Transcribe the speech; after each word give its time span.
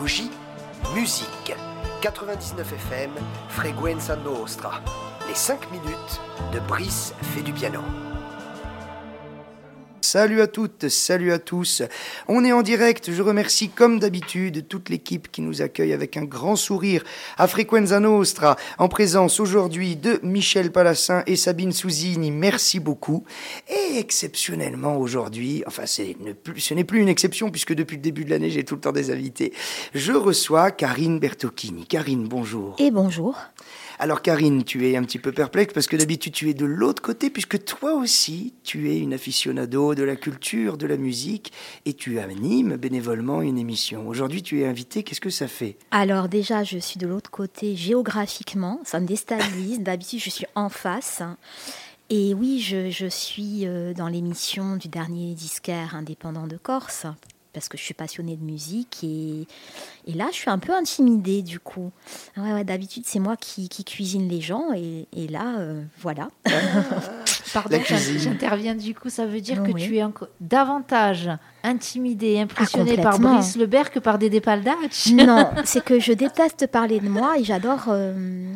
pédagogie, 0.00 0.30
musique. 0.94 1.54
99 2.00 2.72
FM, 2.72 3.10
Freguenza 3.50 4.16
Nostra. 4.16 4.80
Les 5.28 5.34
5 5.34 5.70
minutes 5.70 6.20
de 6.52 6.60
Brice 6.60 7.12
fait 7.34 7.42
du 7.42 7.52
piano. 7.52 7.80
Salut 10.12 10.40
à 10.40 10.48
toutes, 10.48 10.88
salut 10.88 11.30
à 11.30 11.38
tous. 11.38 11.82
On 12.26 12.44
est 12.44 12.50
en 12.50 12.62
direct. 12.62 13.12
Je 13.12 13.22
remercie 13.22 13.68
comme 13.68 14.00
d'habitude 14.00 14.66
toute 14.66 14.88
l'équipe 14.88 15.30
qui 15.30 15.40
nous 15.40 15.62
accueille 15.62 15.92
avec 15.92 16.16
un 16.16 16.24
grand 16.24 16.56
sourire 16.56 17.04
à 17.38 17.46
Frequenza 17.46 18.00
Nostra 18.00 18.56
en 18.78 18.88
présence 18.88 19.38
aujourd'hui 19.38 19.94
de 19.94 20.18
Michel 20.24 20.72
Palassin 20.72 21.22
et 21.28 21.36
Sabine 21.36 21.70
Souzini. 21.70 22.32
Merci 22.32 22.80
beaucoup. 22.80 23.22
Et 23.68 23.98
exceptionnellement 23.98 24.96
aujourd'hui, 24.96 25.62
enfin 25.68 25.86
ce 25.86 26.02
n'est 26.74 26.84
plus 26.84 27.00
une 27.00 27.08
exception 27.08 27.52
puisque 27.52 27.74
depuis 27.74 27.94
le 27.94 28.02
début 28.02 28.24
de 28.24 28.30
l'année 28.30 28.50
j'ai 28.50 28.64
tout 28.64 28.74
le 28.74 28.80
temps 28.80 28.90
des 28.90 29.12
invités. 29.12 29.52
Je 29.94 30.12
reçois 30.12 30.72
Karine 30.72 31.20
Bertocchini. 31.20 31.86
Karine, 31.86 32.26
bonjour. 32.26 32.74
Et 32.80 32.90
bonjour. 32.90 33.36
Alors 34.02 34.22
Karine, 34.22 34.64
tu 34.64 34.88
es 34.88 34.96
un 34.96 35.04
petit 35.04 35.18
peu 35.18 35.30
perplexe 35.30 35.74
parce 35.74 35.86
que 35.86 35.94
d'habitude 35.94 36.32
tu 36.32 36.48
es 36.48 36.54
de 36.54 36.64
l'autre 36.64 37.02
côté 37.02 37.28
puisque 37.28 37.62
toi 37.66 37.92
aussi 37.92 38.54
tu 38.64 38.90
es 38.90 38.98
une 38.98 39.12
aficionado 39.12 39.94
de 39.94 40.02
la 40.02 40.16
culture, 40.16 40.78
de 40.78 40.86
la 40.86 40.96
musique 40.96 41.52
et 41.84 41.92
tu 41.92 42.18
animes 42.18 42.78
bénévolement 42.78 43.42
une 43.42 43.58
émission. 43.58 44.08
Aujourd'hui 44.08 44.42
tu 44.42 44.62
es 44.62 44.66
invité, 44.66 45.02
qu'est-ce 45.02 45.20
que 45.20 45.28
ça 45.28 45.48
fait? 45.48 45.76
Alors 45.90 46.30
déjà 46.30 46.64
je 46.64 46.78
suis 46.78 46.96
de 46.96 47.06
l'autre 47.06 47.30
côté 47.30 47.76
géographiquement, 47.76 48.80
ça 48.84 49.00
me 49.00 49.06
déstabilise. 49.06 49.80
D'habitude 49.80 50.20
je 50.20 50.30
suis 50.30 50.46
en 50.54 50.70
face. 50.70 51.22
Et 52.08 52.32
oui, 52.32 52.58
je, 52.58 52.88
je 52.88 53.06
suis 53.06 53.66
euh, 53.66 53.92
dans 53.92 54.08
l'émission 54.08 54.76
du 54.76 54.88
dernier 54.88 55.34
disquaire 55.34 55.94
indépendant 55.94 56.46
de 56.46 56.56
Corse, 56.56 57.04
parce 57.52 57.68
que 57.68 57.76
je 57.76 57.82
suis 57.82 57.94
passionnée 57.94 58.36
de 58.36 58.44
musique 58.44 59.00
et, 59.02 59.46
et 60.06 60.12
là 60.12 60.28
je 60.30 60.36
suis 60.36 60.50
un 60.50 60.58
peu 60.58 60.72
intimidée 60.72 61.42
du 61.42 61.58
coup. 61.60 61.90
Ouais, 62.36 62.64
D'habitude 62.64 63.04
c'est 63.06 63.18
moi 63.18 63.36
qui, 63.36 63.68
qui, 63.68 63.84
cuisine 63.84 64.28
les 64.28 64.40
gens 64.40 64.72
et, 64.74 65.06
et 65.16 65.28
là 65.28 65.58
euh, 65.58 65.82
voilà. 66.00 66.28
Pardon, 67.52 67.80
j'interviens 68.16 68.74
du 68.74 68.94
coup, 68.94 69.10
ça 69.10 69.26
veut 69.26 69.40
dire 69.40 69.62
que 69.62 69.72
tu 69.72 69.98
es 69.98 70.04
davantage 70.40 71.30
intimidée, 71.62 72.38
impressionnée 72.38 72.96
ah, 72.98 73.02
par 73.02 73.18
Brice 73.18 73.56
Lebert 73.56 73.90
que 73.90 73.98
par 73.98 74.18
Dédé 74.18 74.40
Paldatch 74.40 75.10
Non, 75.12 75.50
c'est 75.64 75.84
que 75.84 75.98
je 75.98 76.12
déteste 76.12 76.66
parler 76.68 77.00
de 77.00 77.08
moi 77.08 77.38
et 77.38 77.44
j'adore... 77.44 77.86
Euh, 77.88 78.52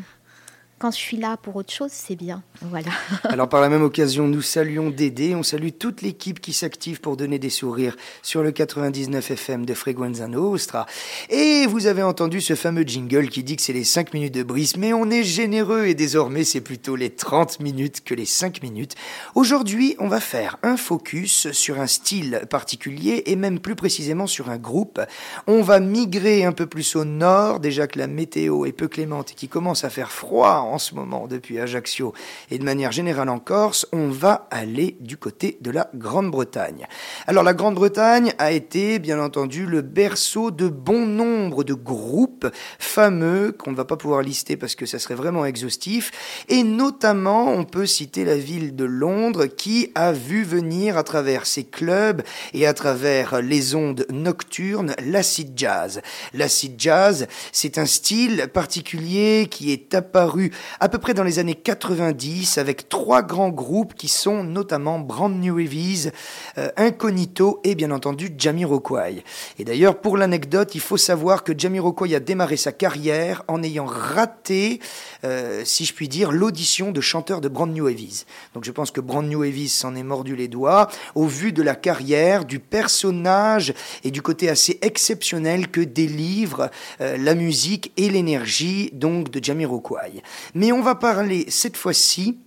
quand 0.85 0.91
je 0.91 0.99
suis 0.99 1.17
là 1.17 1.39
pour 1.39 1.57
autre 1.57 1.73
chose, 1.73 1.91
c'est 1.91 2.15
bien. 2.15 2.43
Voilà. 2.61 2.91
Alors 3.25 3.49
par 3.49 3.63
la 3.63 3.71
même 3.71 3.83
occasion, 3.83 4.29
nous 4.29 4.43
saluons 4.43 4.91
Dédé, 4.91 5.35
on 5.35 5.43
salue 5.43 5.71
toute 5.79 6.03
l'équipe 6.03 6.43
qui 6.43 6.53
s'active 6.53 7.01
pour 7.01 7.17
donner 7.17 7.39
des 7.39 7.49
sourires 7.49 7.97
sur 8.21 8.43
le 8.43 8.53
99 8.53 9.31
FM 9.31 9.65
de 9.65 9.73
Freguenza 9.73 10.29
Nostra. 10.29 10.85
Et 11.31 11.65
vous 11.67 11.87
avez 11.87 12.03
entendu 12.03 12.43
ce 12.43 12.55
fameux 12.55 12.83
jingle 12.83 13.31
qui 13.31 13.43
dit 13.43 13.57
que 13.57 13.63
c'est 13.63 13.73
les 13.73 13.83
5 13.83 14.13
minutes 14.13 14.35
de 14.35 14.43
brise, 14.43 14.77
mais 14.77 14.93
on 14.93 15.09
est 15.09 15.23
généreux 15.23 15.87
et 15.87 15.95
désormais 15.95 16.45
c'est 16.45 16.61
plutôt 16.61 16.97
les 16.97 17.09
30 17.09 17.61
minutes 17.61 18.05
que 18.05 18.13
les 18.13 18.27
5 18.27 18.63
minutes. 18.63 18.95
Aujourd'hui, 19.35 19.97
on 20.01 20.09
va 20.09 20.21
faire 20.21 20.59
un 20.63 20.77
focus 20.77 21.51
sur 21.53 21.81
un 21.81 21.87
style 21.87 22.43
particulier 22.51 23.23
et 23.25 23.37
même 23.37 23.59
plus 23.59 23.75
précisément 23.75 24.27
sur 24.27 24.51
un 24.51 24.59
groupe. 24.59 25.01
On 25.47 25.63
va 25.63 25.81
migrer 25.81 26.45
un 26.45 26.53
peu 26.53 26.67
plus 26.67 26.95
au 26.95 27.07
nord, 27.07 27.61
déjà 27.61 27.87
que 27.87 27.99
la 27.99 28.07
météo 28.07 28.67
est 28.67 28.73
peu 28.73 28.89
clémente 28.89 29.31
et 29.31 29.35
qu'il 29.35 29.49
commence 29.49 29.85
à 29.85 29.89
faire 29.89 30.13
froid 30.13 30.74
en 30.75 30.79
ce 30.79 30.97
moment 30.97 31.29
depuis 31.29 31.61
Ajaccio 31.61 32.15
et 32.51 32.59
de 32.59 32.65
manière 32.65 32.91
générale 32.91 33.29
en 33.29 33.39
Corse, 33.39 33.87
on 33.93 34.09
va 34.09 34.49
aller 34.51 34.97
du 34.99 35.17
côté 35.17 35.57
de 35.61 35.71
la 35.71 35.89
Grande-Bretagne. 35.95 36.89
Alors 37.29 37.45
la 37.45 37.55
Grande-Bretagne 37.55 38.33
a 38.39 38.51
été 38.51 38.99
bien 38.99 39.23
entendu 39.23 39.67
le 39.67 39.83
berceau 39.83 40.51
de 40.51 40.67
bon 40.67 41.07
nombre 41.07 41.63
de 41.63 41.75
groupes 41.75 42.49
fameux 42.81 43.53
qu'on 43.53 43.71
ne 43.71 43.77
va 43.77 43.85
pas 43.85 43.97
pouvoir 43.97 44.23
lister 44.23 44.57
parce 44.57 44.75
que 44.75 44.85
ça 44.85 44.99
serait 44.99 45.15
vraiment 45.15 45.45
exhaustif 45.45 46.11
et 46.49 46.65
notamment 46.65 47.53
on 47.53 47.63
peut 47.63 47.87
citer 47.87 48.25
la 48.25 48.37
ville 48.37 48.75
de 48.75 48.85
Londres 48.85 49.47
qui 49.47 49.93
a 49.95 50.11
vu 50.11 50.43
venir 50.43 50.99
à 50.99 51.05
travers 51.05 51.47
ses 51.47 51.63
clubs 51.63 52.23
et 52.53 52.67
à 52.67 52.75
travers 52.75 53.41
les 53.41 53.77
ondes 53.77 54.07
nocturnes 54.11 54.97
l'acid 55.07 55.53
jazz. 55.55 56.03
L'acid 56.33 56.75
jazz, 56.79 57.29
c'est 57.53 57.79
un 57.79 57.87
style 57.87 58.49
particulier 58.53 59.47
qui 59.49 59.71
est 59.71 59.95
apparu 59.95 60.51
à 60.81 60.89
peu 60.89 60.99
près 60.99 61.15
dans 61.15 61.25
les 61.25 61.39
années 61.39 61.55
90 61.55 62.59
avec 62.59 62.89
trois 62.89 63.23
grands 63.23 63.51
groupes 63.51 63.95
qui 63.95 64.09
sont 64.09 64.45
notamment 64.45 64.99
Brand 64.99 65.35
New 65.35 65.59
Heavies, 65.59 66.11
euh, 66.59 66.69
Incognito 66.77 67.61
et 67.65 67.75
bien 67.75 67.91
entendu 67.91 68.33
Jamiroquai. 68.37 69.25
Et 69.59 69.65
d'ailleurs, 69.65 70.01
pour 70.01 70.17
l'anecdote, 70.17 70.75
il 70.75 70.81
faut 70.81 70.97
savoir 70.97 71.45
que 71.45 71.53
Jamiroquai 71.57 72.15
a 72.15 72.21
démarré 72.21 72.57
sa 72.57 72.73
carrière 72.73 73.43
en 73.49 73.63
ayant 73.63 73.87
raté, 73.87 74.81
euh, 75.25 75.63
si 75.65 75.85
je 75.85 75.95
puis 75.95 76.09
dire, 76.09 76.33
l'audition 76.33 76.93
de 76.93 77.01
chanteur 77.01 77.41
de 77.41 77.49
Brand 77.49 77.73
New 77.73 77.89
Heavies. 77.89 78.25
Donc 78.55 78.65
je 78.65 78.71
pense 78.71 78.91
que 78.91 79.01
Brand 79.01 79.27
New 79.27 79.45
Heavies 79.45 79.69
s'en 79.69 79.95
est 79.95 80.03
mordu 80.03 80.37
les 80.37 80.49
doigts 80.49 80.89
au 81.15 81.27
vu 81.27 81.53
de 81.53 81.63
la 81.63 81.75
carrière, 81.75 82.45
du 82.45 82.59
personnage 82.59 83.75
et 84.03 84.11
du 84.11 84.23
côté 84.23 84.49
assez 84.49 84.79
exceptionnel 84.83 85.69
que 85.69 85.81
délivre 85.81 86.71
euh, 87.01 87.17
la 87.17 87.35
musique 87.35 87.93
et 87.97 88.11
l'énergie 88.11 88.91
donc 88.93 89.31
de 89.31 89.43
Jamiroquai. 89.43 90.23
Mais 90.55 90.73
on 90.73 90.83
va 90.83 90.95
parler 90.95 91.47
cette 91.49 91.77
fois-ci 91.77 92.39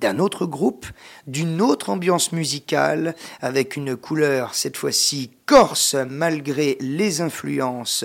d'un 0.00 0.18
autre 0.18 0.46
groupe, 0.46 0.86
d'une 1.26 1.60
autre 1.60 1.90
ambiance 1.90 2.32
musicale, 2.32 3.14
avec 3.40 3.76
une 3.76 3.96
couleur 3.96 4.54
cette 4.54 4.76
fois-ci 4.76 5.30
corse 5.46 5.94
malgré 6.08 6.76
les 6.80 7.20
influences 7.20 8.04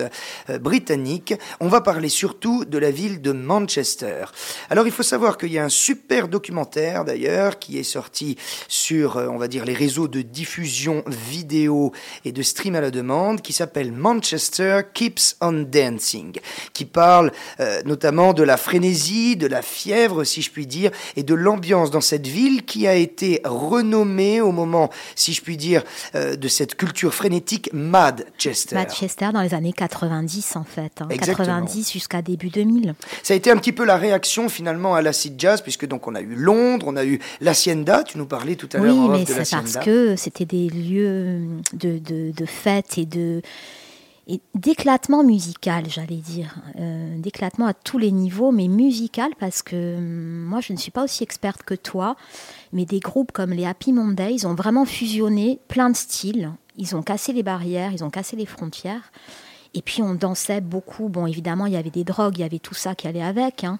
euh, 0.50 0.58
britanniques. 0.58 1.34
On 1.60 1.68
va 1.68 1.80
parler 1.80 2.08
surtout 2.08 2.64
de 2.64 2.78
la 2.78 2.90
ville 2.90 3.22
de 3.22 3.32
Manchester. 3.32 4.26
Alors 4.68 4.86
il 4.86 4.92
faut 4.92 5.02
savoir 5.02 5.38
qu'il 5.38 5.52
y 5.52 5.58
a 5.58 5.64
un 5.64 5.70
super 5.70 6.28
documentaire 6.28 7.04
d'ailleurs 7.04 7.58
qui 7.58 7.78
est 7.78 7.84
sorti 7.84 8.36
sur, 8.68 9.16
euh, 9.16 9.28
on 9.28 9.38
va 9.38 9.48
dire, 9.48 9.64
les 9.64 9.74
réseaux 9.74 10.08
de 10.08 10.22
diffusion 10.22 11.02
vidéo 11.06 11.92
et 12.24 12.32
de 12.32 12.42
stream 12.42 12.74
à 12.74 12.80
la 12.80 12.90
demande 12.90 13.40
qui 13.40 13.52
s'appelle 13.52 13.92
Manchester 13.92 14.82
Keeps 14.92 15.36
on 15.40 15.52
Dancing, 15.62 16.38
qui 16.74 16.84
parle 16.84 17.32
euh, 17.60 17.82
notamment 17.84 18.34
de 18.34 18.42
la 18.42 18.56
frénésie, 18.56 19.36
de 19.36 19.46
la 19.46 19.62
fièvre 19.62 20.24
si 20.24 20.42
je 20.42 20.50
puis 20.50 20.66
dire, 20.66 20.90
et 21.16 21.22
de 21.22 21.34
l'ambiance 21.34 21.90
dans 21.90 22.00
cette 22.00 22.26
ville 22.26 22.64
qui 22.64 22.86
a 22.86 22.94
été 22.94 23.40
renommée 23.44 24.40
au 24.40 24.52
moment, 24.52 24.90
si 25.14 25.32
je 25.32 25.40
puis 25.42 25.56
dire, 25.56 25.82
de 26.14 26.48
cette 26.48 26.74
culture 26.74 27.14
frénétique 27.30 27.70
Madchester. 27.72 28.74
Madchester 28.74 29.30
dans 29.32 29.42
les 29.42 29.54
années 29.54 29.72
90 29.72 30.56
en 30.56 30.64
fait, 30.64 30.92
90 31.08 31.78
hein. 31.78 31.90
jusqu'à 31.92 32.22
début 32.22 32.48
2000. 32.48 32.94
Ça 33.22 33.34
a 33.34 33.36
été 33.36 33.52
un 33.52 33.56
petit 33.56 33.72
peu 33.72 33.84
la 33.84 33.96
réaction 33.96 34.48
finalement 34.48 34.96
à 34.96 35.02
l'acid 35.02 35.34
jazz 35.38 35.60
puisque 35.60 35.86
donc 35.86 36.08
on 36.08 36.16
a 36.16 36.20
eu 36.20 36.34
Londres, 36.34 36.86
on 36.88 36.96
a 36.96 37.04
eu 37.04 37.20
l'Hacienda, 37.40 38.02
tu 38.02 38.18
nous 38.18 38.26
parlais 38.26 38.56
tout 38.56 38.68
à 38.72 38.78
l'heure. 38.78 38.96
Oui, 38.96 39.08
mais 39.10 39.24
c'est 39.26 39.48
parce 39.48 39.76
que 39.76 40.16
c'était 40.16 40.44
des 40.44 40.68
lieux 40.68 41.40
de, 41.72 41.98
de, 41.98 42.32
de 42.32 42.46
fête 42.46 42.98
et 42.98 43.06
de 43.06 43.42
d'éclatement 44.54 45.24
musical, 45.24 45.86
j'allais 45.88 46.16
dire, 46.16 46.54
euh, 46.78 47.18
d'éclatement 47.18 47.66
à 47.66 47.74
tous 47.74 47.98
les 47.98 48.12
niveaux, 48.12 48.52
mais 48.52 48.68
musical 48.68 49.30
parce 49.40 49.62
que 49.62 49.96
hum, 49.96 50.44
moi 50.44 50.60
je 50.60 50.72
ne 50.72 50.78
suis 50.78 50.90
pas 50.90 51.04
aussi 51.04 51.22
experte 51.22 51.62
que 51.62 51.74
toi, 51.74 52.16
mais 52.72 52.84
des 52.84 53.00
groupes 53.00 53.32
comme 53.32 53.50
les 53.50 53.66
Happy 53.66 53.92
Mondays 53.92 54.46
ont 54.46 54.54
vraiment 54.54 54.84
fusionné 54.84 55.60
plein 55.68 55.90
de 55.90 55.96
styles 55.96 56.50
ils 56.80 56.96
ont 56.96 57.02
cassé 57.02 57.32
les 57.32 57.42
barrières, 57.42 57.92
ils 57.92 58.02
ont 58.02 58.10
cassé 58.10 58.34
les 58.36 58.46
frontières. 58.46 59.12
Et 59.74 59.82
puis 59.82 60.02
on 60.02 60.14
dansait 60.14 60.60
beaucoup. 60.60 61.08
Bon, 61.08 61.26
évidemment, 61.26 61.66
il 61.66 61.74
y 61.74 61.76
avait 61.76 61.90
des 61.90 62.02
drogues, 62.02 62.38
il 62.38 62.40
y 62.40 62.44
avait 62.44 62.58
tout 62.58 62.74
ça 62.74 62.96
qui 62.96 63.06
allait 63.06 63.22
avec. 63.22 63.62
Hein. 63.62 63.78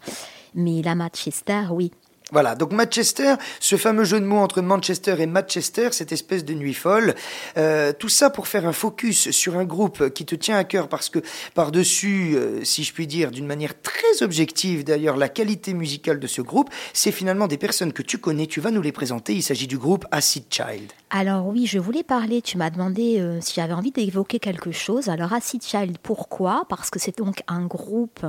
Mais 0.54 0.82
la 0.82 0.94
Manchester, 0.94 1.64
oui, 1.70 1.90
voilà, 2.32 2.54
donc 2.54 2.72
Manchester, 2.72 3.34
ce 3.58 3.76
fameux 3.76 4.04
jeu 4.04 4.20
de 4.20 4.24
mots 4.24 4.38
entre 4.38 4.62
Manchester 4.62 5.16
et 5.18 5.26
Manchester, 5.26 5.88
cette 5.92 6.12
espèce 6.12 6.44
de 6.44 6.54
nuit 6.54 6.74
folle, 6.74 7.14
euh, 7.56 7.92
tout 7.92 8.08
ça 8.08 8.30
pour 8.30 8.46
faire 8.46 8.66
un 8.66 8.72
focus 8.72 9.30
sur 9.30 9.56
un 9.56 9.64
groupe 9.64 10.10
qui 10.10 10.24
te 10.24 10.34
tient 10.34 10.56
à 10.56 10.64
cœur 10.64 10.88
parce 10.88 11.08
que 11.08 11.18
par-dessus, 11.54 12.34
euh, 12.36 12.64
si 12.64 12.84
je 12.84 12.92
puis 12.92 13.06
dire, 13.06 13.30
d'une 13.30 13.46
manière 13.46 13.80
très 13.80 14.22
objective 14.22 14.84
d'ailleurs, 14.84 15.16
la 15.16 15.28
qualité 15.28 15.74
musicale 15.74 16.20
de 16.20 16.26
ce 16.26 16.40
groupe, 16.40 16.70
c'est 16.92 17.12
finalement 17.12 17.48
des 17.48 17.58
personnes 17.58 17.92
que 17.92 18.02
tu 18.02 18.18
connais, 18.18 18.46
tu 18.46 18.60
vas 18.60 18.70
nous 18.70 18.82
les 18.82 18.92
présenter, 18.92 19.34
il 19.34 19.42
s'agit 19.42 19.66
du 19.66 19.78
groupe 19.78 20.06
Acid 20.10 20.44
Child. 20.50 20.92
Alors 21.10 21.46
oui, 21.46 21.66
je 21.66 21.78
voulais 21.78 22.04
parler, 22.04 22.42
tu 22.42 22.56
m'as 22.56 22.70
demandé 22.70 23.18
euh, 23.18 23.40
si 23.40 23.54
j'avais 23.54 23.72
envie 23.72 23.90
d'évoquer 23.90 24.38
quelque 24.38 24.70
chose. 24.70 25.08
Alors 25.08 25.32
Acid 25.32 25.62
Child, 25.62 25.98
pourquoi? 26.02 26.64
Parce 26.68 26.90
que 26.90 27.00
c'est 27.00 27.18
donc 27.18 27.42
un 27.48 27.66
groupe 27.66 28.24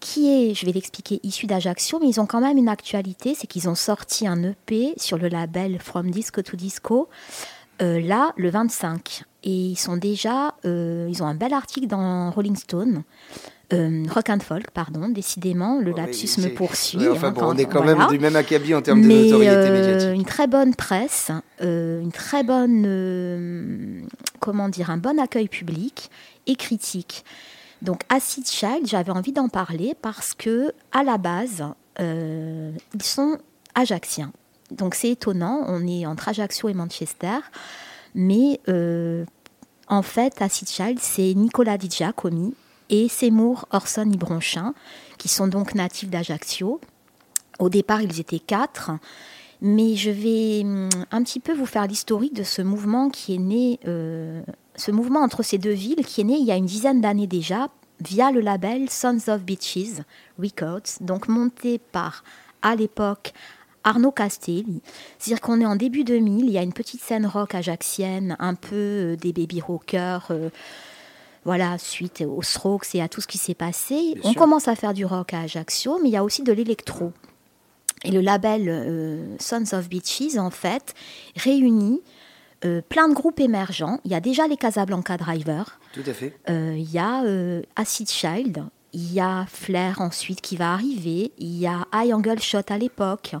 qui 0.00 0.28
est, 0.28 0.54
je 0.54 0.66
vais 0.66 0.72
l'expliquer, 0.72 1.20
issu 1.22 1.46
d'Ajaccio, 1.46 1.98
mais 2.00 2.08
ils 2.08 2.20
ont 2.20 2.26
quand 2.26 2.40
même 2.40 2.56
une 2.56 2.68
actualité, 2.68 3.34
c'est 3.34 3.46
qu'ils 3.46 3.68
ont 3.68 3.74
sorti 3.74 4.26
un 4.26 4.42
EP 4.42 4.94
sur 4.96 5.18
le 5.18 5.28
label 5.28 5.78
From 5.78 6.10
Disco 6.10 6.42
to 6.42 6.56
Disco, 6.56 7.08
euh, 7.82 8.00
là, 8.00 8.32
le 8.36 8.50
25. 8.50 9.22
Et 9.42 9.50
ils 9.50 9.76
sont 9.76 9.96
déjà, 9.96 10.54
euh, 10.64 11.06
ils 11.08 11.22
ont 11.22 11.26
un 11.26 11.34
bel 11.34 11.54
article 11.54 11.86
dans 11.86 12.30
Rolling 12.30 12.56
Stone. 12.56 13.02
Euh, 13.72 14.04
rock 14.12 14.30
and 14.30 14.40
folk, 14.40 14.70
pardon, 14.72 15.08
décidément, 15.08 15.78
le 15.78 15.92
lapsus 15.92 16.38
me 16.38 16.48
poursuit. 16.48 17.08
enfin, 17.08 17.28
hein, 17.28 17.34
on 17.40 17.56
est 17.56 17.66
quand 17.66 17.84
même 17.84 18.04
du 18.10 18.18
même 18.18 18.34
acabit 18.34 18.74
en 18.74 18.82
termes 18.82 19.00
de 19.00 19.06
notoriété 19.06 19.70
médiatique. 19.70 20.14
Une 20.14 20.24
très 20.24 20.48
bonne 20.48 20.74
presse, 20.74 21.30
une 21.60 22.10
très 22.12 22.42
bonne, 22.42 24.08
comment 24.40 24.68
dire, 24.68 24.90
un 24.90 24.96
bon 24.96 25.20
accueil 25.20 25.48
public 25.48 26.10
et 26.48 26.56
critique. 26.56 27.24
Donc 27.82 28.02
Acid 28.08 28.46
Child, 28.46 28.86
j'avais 28.86 29.12
envie 29.12 29.32
d'en 29.32 29.48
parler 29.48 29.94
parce 30.00 30.34
que 30.34 30.72
à 30.92 31.02
la 31.02 31.18
base, 31.18 31.64
euh, 32.00 32.72
ils 32.94 33.02
sont 33.02 33.38
ajaxiens. 33.74 34.32
Donc 34.70 34.94
c'est 34.94 35.10
étonnant, 35.10 35.64
on 35.66 35.86
est 35.86 36.06
entre 36.06 36.28
Ajaccio 36.28 36.68
et 36.68 36.74
Manchester, 36.74 37.38
mais 38.14 38.60
euh, 38.68 39.24
en 39.88 40.02
fait, 40.02 40.40
Acid 40.40 40.68
Child, 40.68 40.98
c'est 41.00 41.34
Nicolas 41.34 41.78
Di 41.78 41.90
Giacomi 41.90 42.54
et 42.90 43.08
Seymour 43.08 43.66
Orson 43.72 44.08
Ibronchin, 44.10 44.74
qui 45.18 45.28
sont 45.28 45.48
donc 45.48 45.74
natifs 45.74 46.10
d'Ajaccio. 46.10 46.80
Au 47.58 47.68
départ, 47.68 48.00
ils 48.00 48.20
étaient 48.20 48.38
quatre, 48.38 48.92
mais 49.60 49.96
je 49.96 50.10
vais 50.10 50.62
hum, 50.64 50.88
un 51.10 51.22
petit 51.22 51.40
peu 51.40 51.52
vous 51.52 51.66
faire 51.66 51.86
l'historique 51.86 52.34
de 52.34 52.42
ce 52.42 52.62
mouvement 52.62 53.10
qui 53.10 53.34
est 53.34 53.38
né, 53.38 53.80
euh, 53.86 54.42
ce 54.80 54.90
mouvement 54.90 55.20
entre 55.20 55.42
ces 55.42 55.58
deux 55.58 55.72
villes, 55.72 56.04
qui 56.04 56.22
est 56.22 56.24
né 56.24 56.36
il 56.38 56.46
y 56.46 56.52
a 56.52 56.56
une 56.56 56.66
dizaine 56.66 57.00
d'années 57.00 57.26
déjà, 57.26 57.68
via 58.00 58.32
le 58.32 58.40
label 58.40 58.88
Sons 58.90 59.28
of 59.28 59.42
Beaches 59.42 60.00
Records, 60.38 61.00
donc 61.00 61.28
monté 61.28 61.78
par, 61.78 62.24
à 62.62 62.74
l'époque, 62.74 63.32
Arnaud 63.84 64.10
Castelli. 64.10 64.82
C'est-à-dire 65.18 65.40
qu'on 65.40 65.60
est 65.60 65.66
en 65.66 65.76
début 65.76 66.04
2000, 66.04 66.46
il 66.46 66.50
y 66.50 66.58
a 66.58 66.62
une 66.62 66.72
petite 66.72 67.02
scène 67.02 67.26
rock 67.26 67.54
ajaxienne, 67.54 68.36
un 68.38 68.54
peu 68.54 68.76
euh, 68.76 69.16
des 69.16 69.32
baby 69.32 69.60
rockers. 69.60 70.28
Euh, 70.30 70.50
voilà, 71.44 71.78
suite 71.78 72.22
aux 72.26 72.42
Strokes 72.42 72.94
et 72.94 73.00
à 73.00 73.08
tout 73.08 73.22
ce 73.22 73.26
qui 73.26 73.38
s'est 73.38 73.54
passé. 73.54 74.14
on 74.24 74.34
commence 74.34 74.68
à 74.68 74.76
faire 74.76 74.92
du 74.92 75.06
rock 75.06 75.32
à 75.32 75.40
Ajaccio, 75.40 75.98
mais 76.02 76.10
il 76.10 76.12
y 76.12 76.16
a 76.16 76.24
aussi 76.24 76.42
de 76.42 76.52
l'électro. 76.52 77.12
Et 78.04 78.10
le 78.10 78.20
label 78.20 78.68
euh, 78.68 79.36
Sons 79.38 79.74
of 79.74 79.88
Beaches, 79.88 80.36
en 80.36 80.50
fait, 80.50 80.94
réunit 81.36 82.00
plein 82.88 83.08
de 83.08 83.14
groupes 83.14 83.40
émergents. 83.40 84.00
Il 84.04 84.10
y 84.10 84.14
a 84.14 84.20
déjà 84.20 84.46
les 84.46 84.56
Casablanca 84.56 85.16
Drivers. 85.16 85.78
Tout 85.92 86.02
à 86.06 86.12
fait. 86.12 86.36
il 86.48 86.90
y 86.90 86.98
a 86.98 87.22
Acid 87.76 88.08
Child, 88.08 88.64
il 88.92 89.12
y 89.12 89.20
a 89.20 89.46
Flair 89.46 90.00
ensuite 90.00 90.40
qui 90.40 90.56
va 90.56 90.72
arriver. 90.72 91.32
Il 91.38 91.58
y 91.58 91.66
a 91.66 91.86
High 91.94 92.12
Angle 92.12 92.40
Shot 92.40 92.62
à 92.68 92.78
l'époque. 92.78 93.34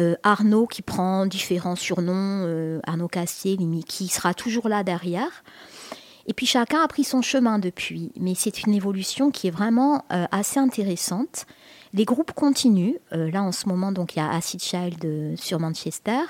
Euh, 0.00 0.16
Arnaud 0.22 0.66
qui 0.66 0.80
prend 0.80 1.26
différents 1.26 1.76
surnoms, 1.76 2.44
euh, 2.46 2.80
Arnaud 2.84 3.08
Cassier, 3.08 3.58
qui 3.86 4.08
sera 4.08 4.32
toujours 4.32 4.68
là 4.68 4.82
derrière. 4.82 5.44
Et 6.26 6.32
puis 6.32 6.46
chacun 6.46 6.80
a 6.80 6.88
pris 6.88 7.04
son 7.04 7.20
chemin 7.20 7.58
depuis, 7.58 8.12
mais 8.18 8.34
c'est 8.34 8.62
une 8.62 8.72
évolution 8.72 9.30
qui 9.30 9.48
est 9.48 9.50
vraiment 9.50 10.04
euh, 10.12 10.24
assez 10.30 10.58
intéressante. 10.58 11.46
Les 11.92 12.04
groupes 12.04 12.32
continuent. 12.32 12.96
là 13.10 13.42
en 13.42 13.52
ce 13.52 13.68
moment, 13.68 13.92
donc 13.92 14.14
il 14.14 14.20
y 14.20 14.22
a 14.22 14.30
Acid 14.30 14.62
Child 14.62 15.36
sur 15.36 15.60
Manchester. 15.60 16.20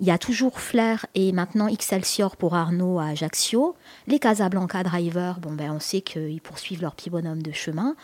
Il 0.00 0.06
y 0.06 0.10
a 0.10 0.18
toujours 0.18 0.60
Flair 0.60 1.06
et 1.14 1.32
maintenant 1.32 1.68
Excelsior 1.68 2.36
pour 2.36 2.54
Arnaud 2.54 2.98
à 2.98 3.06
Ajaccio. 3.06 3.76
Les 4.06 4.18
Casablanca 4.18 4.82
Driver, 4.82 5.38
bon 5.40 5.52
ben 5.52 5.70
on 5.70 5.80
sait 5.80 6.00
qu'ils 6.00 6.40
poursuivent 6.40 6.82
leur 6.82 6.94
petit 6.94 7.10
bonhomme 7.10 7.42
de 7.42 7.52
chemin. 7.52 7.94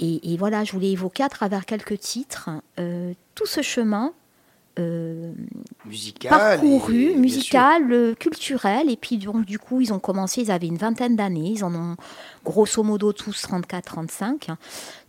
Et, 0.00 0.36
voilà, 0.36 0.64
je 0.64 0.72
voulais 0.72 0.90
évoquer 0.90 1.22
à 1.22 1.28
travers 1.28 1.66
quelques 1.66 1.98
titres 2.00 2.50
euh, 2.80 3.12
tout 3.36 3.46
ce 3.46 3.62
chemin 3.62 4.12
euh, 4.80 5.32
musical 5.86 6.30
parcouru, 6.30 7.14
musical, 7.14 7.92
euh, 7.92 8.14
culturel. 8.14 8.90
Et 8.90 8.96
puis 8.96 9.18
donc 9.18 9.44
du 9.44 9.58
coup, 9.58 9.80
ils 9.80 9.92
ont 9.92 10.00
commencé, 10.00 10.42
ils 10.42 10.50
avaient 10.50 10.66
une 10.66 10.78
vingtaine 10.78 11.14
d'années, 11.14 11.50
ils 11.50 11.64
en 11.64 11.72
ont 11.74 11.96
grosso 12.44 12.82
modo 12.82 13.12
tous 13.12 13.46
34-35 13.46 14.56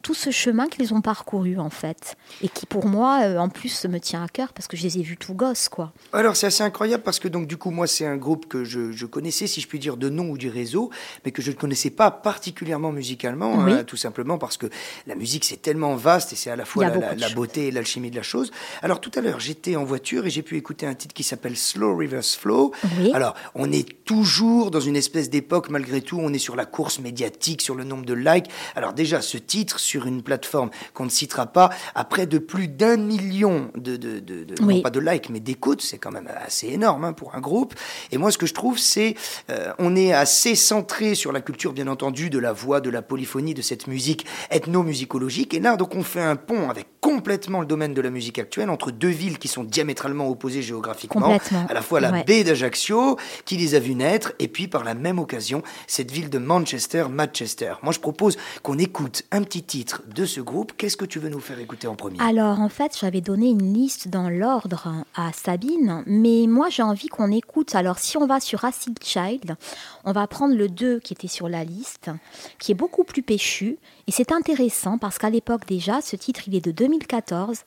tout 0.05 0.13
ce 0.13 0.29
chemin 0.29 0.67
qu'ils 0.67 0.93
ont 0.93 1.01
parcouru 1.01 1.57
en 1.57 1.71
fait 1.71 2.15
et 2.43 2.47
qui 2.47 2.67
pour 2.67 2.85
moi 2.85 3.21
euh, 3.23 3.39
en 3.39 3.49
plus 3.49 3.85
me 3.85 3.97
tient 3.99 4.23
à 4.23 4.27
cœur 4.27 4.53
parce 4.53 4.67
que 4.67 4.77
je 4.77 4.83
les 4.83 4.99
ai 4.99 5.01
vus 5.01 5.17
tout 5.17 5.33
gosses 5.33 5.67
quoi. 5.67 5.93
Alors 6.13 6.35
c'est 6.35 6.45
assez 6.45 6.61
incroyable 6.61 7.01
parce 7.01 7.17
que 7.17 7.27
donc 7.27 7.47
du 7.47 7.57
coup 7.57 7.71
moi 7.71 7.87
c'est 7.87 8.05
un 8.05 8.15
groupe 8.15 8.47
que 8.47 8.63
je, 8.63 9.05
connaissais 9.07 9.47
si 9.47 9.61
je 9.61 9.67
puis 9.67 9.79
dire 9.79 9.97
de 9.97 10.09
nom 10.09 10.29
ou 10.29 10.37
du 10.37 10.47
réseau 10.47 10.91
mais 11.25 11.31
que 11.31 11.41
je 11.41 11.49
ne 11.49 11.55
connaissais 11.55 11.89
pas 11.89 12.11
particulièrement 12.11 12.91
musicalement 12.91 13.65
hein, 13.65 13.83
tout 13.83 13.97
simplement 13.97 14.37
parce 14.37 14.57
que 14.57 14.67
la 15.07 15.15
musique 15.15 15.43
c'est 15.43 15.59
tellement 15.59 15.95
vaste 15.95 16.33
et 16.33 16.35
c'est 16.35 16.51
à 16.51 16.55
la 16.55 16.65
fois 16.65 16.85
la, 16.87 17.29
beauté 17.29 17.69
et 17.69 17.71
l'alchimie 17.71 18.11
de 18.11 18.15
la 18.15 18.21
chose. 18.21 18.51
Alors 18.83 19.01
tout 19.01 19.11
à 19.15 19.21
l'heure 19.21 19.39
j'étais 19.39 19.75
en 19.75 19.85
voiture 19.85 20.27
et 20.27 20.29
j'ai 20.29 20.43
pu 20.43 20.55
écouter 20.55 20.85
un 20.85 20.93
titre 20.93 21.15
qui 21.15 21.23
s'appelle 21.23 21.57
Slow 21.57 21.97
Reverse 21.97 22.35
Flow. 22.35 22.73
Alors 23.15 23.33
on 23.55 23.71
est 23.71 24.05
toujours 24.05 24.69
dans 24.69 24.79
une 24.79 24.97
espèce 24.97 25.31
d'époque 25.31 25.71
malgré 25.71 26.01
tout 26.01 26.19
on 26.21 26.31
est 26.31 26.37
sur 26.37 26.55
la 26.55 26.67
course 26.67 26.99
médiatique 26.99 27.63
sur 27.63 27.73
le 27.73 27.83
nombre 27.83 28.05
de 28.05 28.13
likes. 28.13 28.51
Alors 28.75 28.93
déjà 28.93 29.23
ce 29.23 29.39
titre 29.39 29.79
sur 29.79 29.94
sur 29.95 30.07
une 30.07 30.23
plateforme 30.23 30.71
qu'on 30.93 31.05
ne 31.05 31.09
citera 31.09 31.45
pas, 31.45 31.69
à 31.95 32.03
près 32.03 32.25
de 32.25 32.37
plus 32.37 32.67
d'un 32.67 32.97
million 32.97 33.71
de, 33.75 33.95
de, 33.95 34.19
de, 34.19 34.45
non 34.61 34.81
pas 34.81 34.89
de 34.89 34.99
likes, 34.99 35.29
mais 35.29 35.39
d'écoutes, 35.39 35.81
c'est 35.81 35.97
quand 35.97 36.11
même 36.11 36.29
assez 36.45 36.67
énorme 36.67 37.05
hein, 37.05 37.13
pour 37.13 37.33
un 37.33 37.39
groupe. 37.39 37.73
Et 38.11 38.17
moi, 38.17 38.29
ce 38.29 38.37
que 38.37 38.45
je 38.45 38.53
trouve, 38.53 38.77
c'est 38.77 39.15
euh, 39.49 39.71
on 39.79 39.95
est 39.95 40.11
assez 40.11 40.55
centré 40.55 41.15
sur 41.15 41.31
la 41.31 41.39
culture, 41.39 41.71
bien 41.71 41.87
entendu, 41.87 42.29
de 42.29 42.39
la 42.39 42.51
voix, 42.51 42.81
de 42.81 42.89
la 42.89 43.01
polyphonie, 43.01 43.53
de 43.53 43.61
cette 43.61 43.87
musique 43.87 44.25
ethnomusicologique. 44.51 45.53
Et 45.53 45.61
là, 45.61 45.77
donc, 45.77 45.95
on 45.95 46.03
fait 46.03 46.21
un 46.21 46.35
pont 46.35 46.69
avec 46.69 46.87
complètement 46.99 47.61
le 47.61 47.67
domaine 47.67 47.93
de 47.93 48.01
la 48.01 48.09
musique 48.09 48.39
actuelle 48.39 48.69
entre 48.69 48.91
deux 48.91 49.07
villes 49.07 49.37
qui 49.37 49.47
sont 49.47 49.63
diamétralement 49.63 50.27
opposées 50.27 50.63
géographiquement. 50.63 51.37
À 51.69 51.73
la 51.73 51.81
fois 51.81 52.01
la 52.01 52.23
baie 52.23 52.43
d'Ajaccio, 52.43 53.17
qui 53.45 53.55
les 53.55 53.75
a 53.75 53.79
vues 53.79 53.95
naître, 53.95 54.33
et 54.39 54.49
puis 54.49 54.67
par 54.67 54.83
la 54.83 54.93
même 54.93 55.19
occasion, 55.19 55.63
cette 55.87 56.11
ville 56.11 56.29
de 56.29 56.39
Manchester, 56.39 57.05
Manchester. 57.09 57.75
Moi, 57.83 57.93
je 57.93 57.99
propose 57.99 58.37
qu'on 58.63 58.77
écoute 58.79 59.23
un 59.31 59.43
petit 59.43 59.63
titre 59.63 59.84
de 60.13 60.25
ce 60.25 60.41
groupe. 60.41 60.73
Qu'est-ce 60.77 60.97
que 60.97 61.05
tu 61.05 61.19
veux 61.19 61.29
nous 61.29 61.39
faire 61.39 61.59
écouter 61.59 61.87
en 61.87 61.95
premier? 61.95 62.17
Alors, 62.19 62.59
en 62.59 62.69
fait, 62.69 62.97
j'avais 62.99 63.21
donné 63.21 63.49
une 63.49 63.73
liste 63.73 64.07
dans 64.07 64.29
l'ordre 64.29 65.05
à 65.15 65.31
Sabine, 65.31 66.03
mais 66.05 66.45
moi, 66.47 66.69
j'ai 66.69 66.83
envie 66.83 67.07
qu'on 67.07 67.31
écoute. 67.31 67.75
Alors, 67.75 67.99
si 67.99 68.17
on 68.17 68.25
va 68.25 68.39
sur 68.39 68.65
Acid 68.65 68.97
Child, 69.03 69.55
on 70.03 70.11
va 70.11 70.27
prendre 70.27 70.55
le 70.55 70.69
2 70.69 70.99
qui 70.99 71.13
était 71.13 71.27
sur 71.27 71.49
la 71.49 71.63
liste, 71.63 72.11
qui 72.59 72.71
est 72.71 72.75
beaucoup 72.75 73.03
plus 73.03 73.21
péchu. 73.21 73.77
Et 74.07 74.11
c'est 74.11 74.31
intéressant 74.31 74.97
parce 74.97 75.17
qu'à 75.17 75.29
l'époque, 75.29 75.65
déjà, 75.67 76.01
ce 76.01 76.15
titre, 76.15 76.41
il 76.47 76.55
est 76.55 76.65
de 76.65 76.71
2014. 76.71 77.63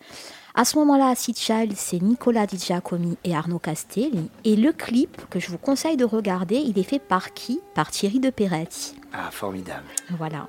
À 0.54 0.64
ce 0.64 0.76
moment-là, 0.78 1.08
Acid 1.08 1.38
Child, 1.38 1.74
c'est 1.76 2.02
Nicolas 2.02 2.46
Di 2.46 2.58
Giacomi 2.58 3.16
et 3.22 3.36
Arnaud 3.36 3.60
Castelli. 3.60 4.28
Et 4.44 4.56
le 4.56 4.72
clip 4.72 5.22
que 5.30 5.38
je 5.38 5.50
vous 5.50 5.58
conseille 5.58 5.96
de 5.96 6.04
regarder, 6.04 6.56
il 6.56 6.78
est 6.78 6.84
fait 6.84 6.98
par 6.98 7.32
qui? 7.32 7.60
Par 7.74 7.90
Thierry 7.90 8.18
de 8.18 8.30
Peretti. 8.30 8.94
Ah, 9.12 9.30
formidable. 9.30 9.86
Voilà. 10.16 10.48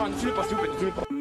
Pan, 0.00 1.19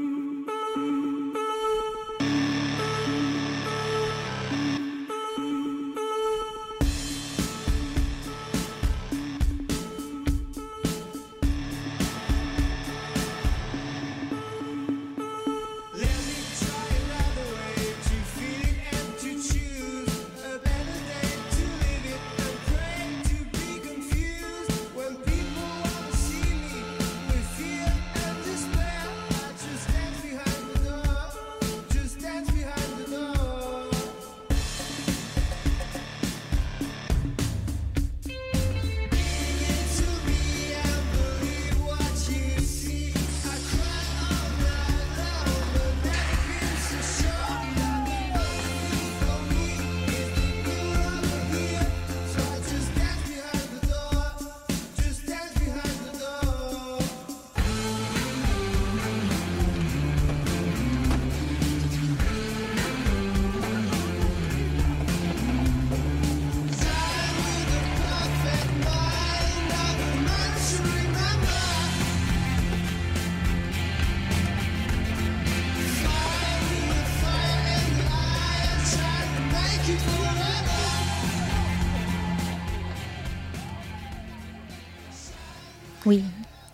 Oui. 86.06 86.24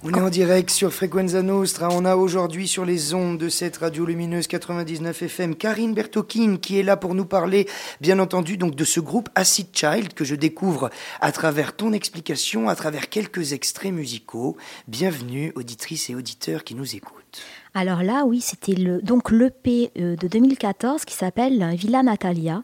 On 0.04 0.14
est 0.14 0.22
en 0.22 0.30
direct 0.30 0.70
sur 0.70 0.94
Frequenza 0.94 1.42
Nostra. 1.42 1.90
On 1.92 2.06
a 2.06 2.16
aujourd'hui 2.16 2.68
sur 2.68 2.86
les 2.86 3.16
ondes 3.16 3.40
de 3.40 3.50
cette 3.50 3.78
radio 3.78 4.06
lumineuse 4.06 4.46
99 4.46 5.24
FM 5.24 5.56
Karine 5.56 5.96
Bertocchine 5.96 6.60
qui 6.60 6.80
est 6.80 6.84
là 6.84 6.96
pour 6.96 7.16
nous 7.16 7.26
parler, 7.26 7.68
bien 8.02 8.20
entendu, 8.20 8.56
donc 8.56 8.76
de 8.76 8.84
ce 8.84 9.00
groupe 9.00 9.30
Acid 9.34 9.68
Child 9.74 10.14
que 10.14 10.24
je 10.24 10.36
découvre 10.36 10.92
à 11.22 11.32
travers 11.32 11.76
ton 11.76 11.92
explication, 11.92 12.70
à 12.70 12.76
travers 12.76 13.10
quelques 13.10 13.54
extraits 13.54 13.92
musicaux. 13.92 14.58
Bienvenue, 14.88 15.52
auditrices 15.56 16.12
et 16.12 16.16
auditeurs 16.16 16.64
qui 16.64 16.76
nous 16.76 16.96
écoutent. 16.96 17.42
Alors 17.74 18.04
là, 18.04 18.26
oui, 18.26 18.42
c'était 18.42 18.76
le, 18.76 19.02
donc 19.02 19.32
l'EP 19.32 19.92
euh, 19.98 20.16
de 20.16 20.28
2014 20.28 21.04
qui 21.06 21.16
s'appelle 21.16 21.68
Villa 21.76 22.04
Natalia. 22.04 22.62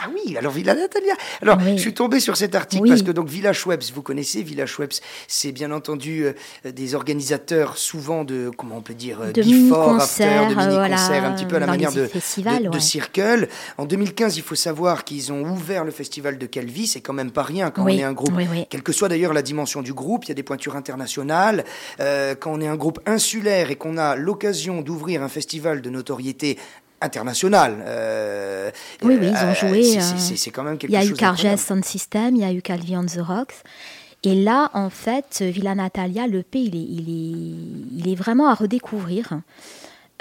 Ah 0.00 0.08
oui, 0.14 0.36
alors 0.36 0.52
Villa 0.52 0.74
Natalia. 0.74 1.14
Alors, 1.42 1.58
je 1.60 1.76
suis 1.76 1.94
tombé 1.94 2.20
sur 2.20 2.36
cet 2.36 2.54
article 2.54 2.88
parce 2.88 3.02
que 3.02 3.10
donc 3.10 3.28
Villa 3.28 3.52
Schweppes, 3.52 3.84
vous 3.94 4.02
connaissez 4.02 4.42
Villa 4.42 4.66
Schweppes, 4.66 4.94
c'est 5.26 5.52
bien 5.52 5.70
entendu 5.72 6.24
euh, 6.24 6.32
des 6.70 6.94
organisateurs 6.94 7.76
souvent 7.78 8.24
de 8.24 8.50
comment 8.56 8.76
on 8.76 8.82
peut 8.82 8.94
dire 8.94 9.20
de 9.32 9.42
before, 9.42 10.00
after, 10.00 10.24
de 10.24 10.54
mini 10.54 10.76
concerts, 10.90 11.24
un 11.24 11.32
petit 11.32 11.46
peu 11.46 11.56
à 11.56 11.60
la 11.60 11.66
manière 11.66 11.92
de, 11.92 12.08
de, 12.70 12.78
Circle. 12.78 13.48
En 13.76 13.86
2015, 13.86 14.36
il 14.36 14.42
faut 14.42 14.54
savoir 14.54 15.04
qu'ils 15.04 15.32
ont 15.32 15.42
ouvert 15.42 15.84
le 15.84 15.90
festival 15.90 16.38
de 16.38 16.46
Calvi, 16.46 16.86
c'est 16.86 17.00
quand 17.00 17.12
même 17.12 17.30
pas 17.30 17.42
rien 17.42 17.70
quand 17.70 17.84
on 17.84 17.88
est 17.88 18.02
un 18.02 18.12
groupe, 18.12 18.34
quelle 18.70 18.82
que 18.82 18.92
soit 18.92 19.08
d'ailleurs 19.08 19.32
la 19.32 19.42
dimension 19.42 19.82
du 19.82 19.92
groupe, 19.92 20.24
il 20.24 20.28
y 20.28 20.32
a 20.32 20.34
des 20.34 20.42
pointures 20.42 20.76
internationales. 20.76 21.64
Euh, 22.00 22.34
quand 22.34 22.52
on 22.52 22.60
est 22.60 22.68
un 22.68 22.76
groupe 22.76 23.00
insulaire 23.06 23.70
et 23.70 23.76
qu'on 23.76 23.98
a 23.98 24.16
l'occasion 24.16 24.82
d'ouvrir 24.82 25.22
un 25.22 25.28
festival 25.28 25.82
de 25.82 25.90
notoriété 25.90 26.58
international. 27.00 27.82
Euh, 27.86 28.70
oui, 29.02 29.18
oui, 29.20 29.28
ils 29.28 29.36
ont 29.36 29.50
euh, 29.50 29.54
joué. 29.54 29.98
C'est 30.36 30.50
quand 30.50 30.62
même 30.62 30.78
quelque 30.78 30.92
chose. 30.92 31.04
Il 31.04 31.06
y 31.06 31.10
a 31.10 31.12
eu 31.12 31.16
Carges 31.16 31.56
Sound 31.56 31.84
System, 31.84 32.36
il 32.36 32.42
y 32.42 32.44
a 32.44 32.52
eu 32.52 32.62
Calvi 32.62 32.96
on 32.96 33.06
the 33.06 33.20
Rocks. 33.20 33.54
Et 34.24 34.34
là, 34.34 34.70
en 34.74 34.90
fait, 34.90 35.42
Villa 35.42 35.74
Natalia, 35.74 36.26
le 36.26 36.42
P, 36.42 36.58
il 36.58 36.74
est, 36.74 36.78
il 36.78 37.08
est, 37.08 37.98
il 37.98 38.12
est 38.12 38.16
vraiment 38.16 38.48
à 38.48 38.54
redécouvrir. 38.54 39.40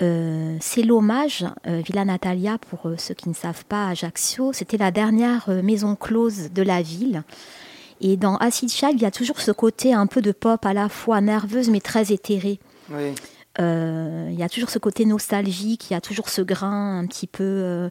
Euh, 0.03 0.55
c'est 0.61 0.83
l'hommage, 0.83 1.45
Villa 1.65 2.05
Natalia, 2.05 2.59
pour 2.69 2.91
ceux 2.97 3.15
qui 3.15 3.29
ne 3.29 3.33
savent 3.33 3.65
pas, 3.65 3.87
Ajaccio, 3.87 4.53
c'était 4.53 4.77
la 4.77 4.91
dernière 4.91 5.49
maison 5.63 5.95
close 5.95 6.51
de 6.53 6.61
la 6.61 6.83
ville. 6.83 7.23
Et 8.01 8.17
dans 8.17 8.35
Acid 8.37 8.69
Child, 8.69 8.93
il 8.95 9.01
y 9.01 9.05
a 9.05 9.11
toujours 9.11 9.39
ce 9.39 9.51
côté 9.51 9.93
un 9.93 10.05
peu 10.05 10.21
de 10.21 10.31
pop 10.31 10.63
à 10.65 10.73
la 10.73 10.89
fois 10.89 11.19
nerveuse 11.21 11.69
mais 11.69 11.79
très 11.79 12.11
éthérée. 12.11 12.59
Oui. 12.91 13.15
Euh, 13.59 14.27
il 14.31 14.37
y 14.37 14.43
a 14.43 14.49
toujours 14.49 14.69
ce 14.69 14.77
côté 14.77 15.05
nostalgique, 15.05 15.89
il 15.89 15.93
y 15.93 15.95
a 15.95 16.01
toujours 16.01 16.29
ce 16.29 16.41
grain 16.41 16.99
un 16.99 17.05
petit 17.07 17.25
peu. 17.25 17.43
Euh, 17.43 17.89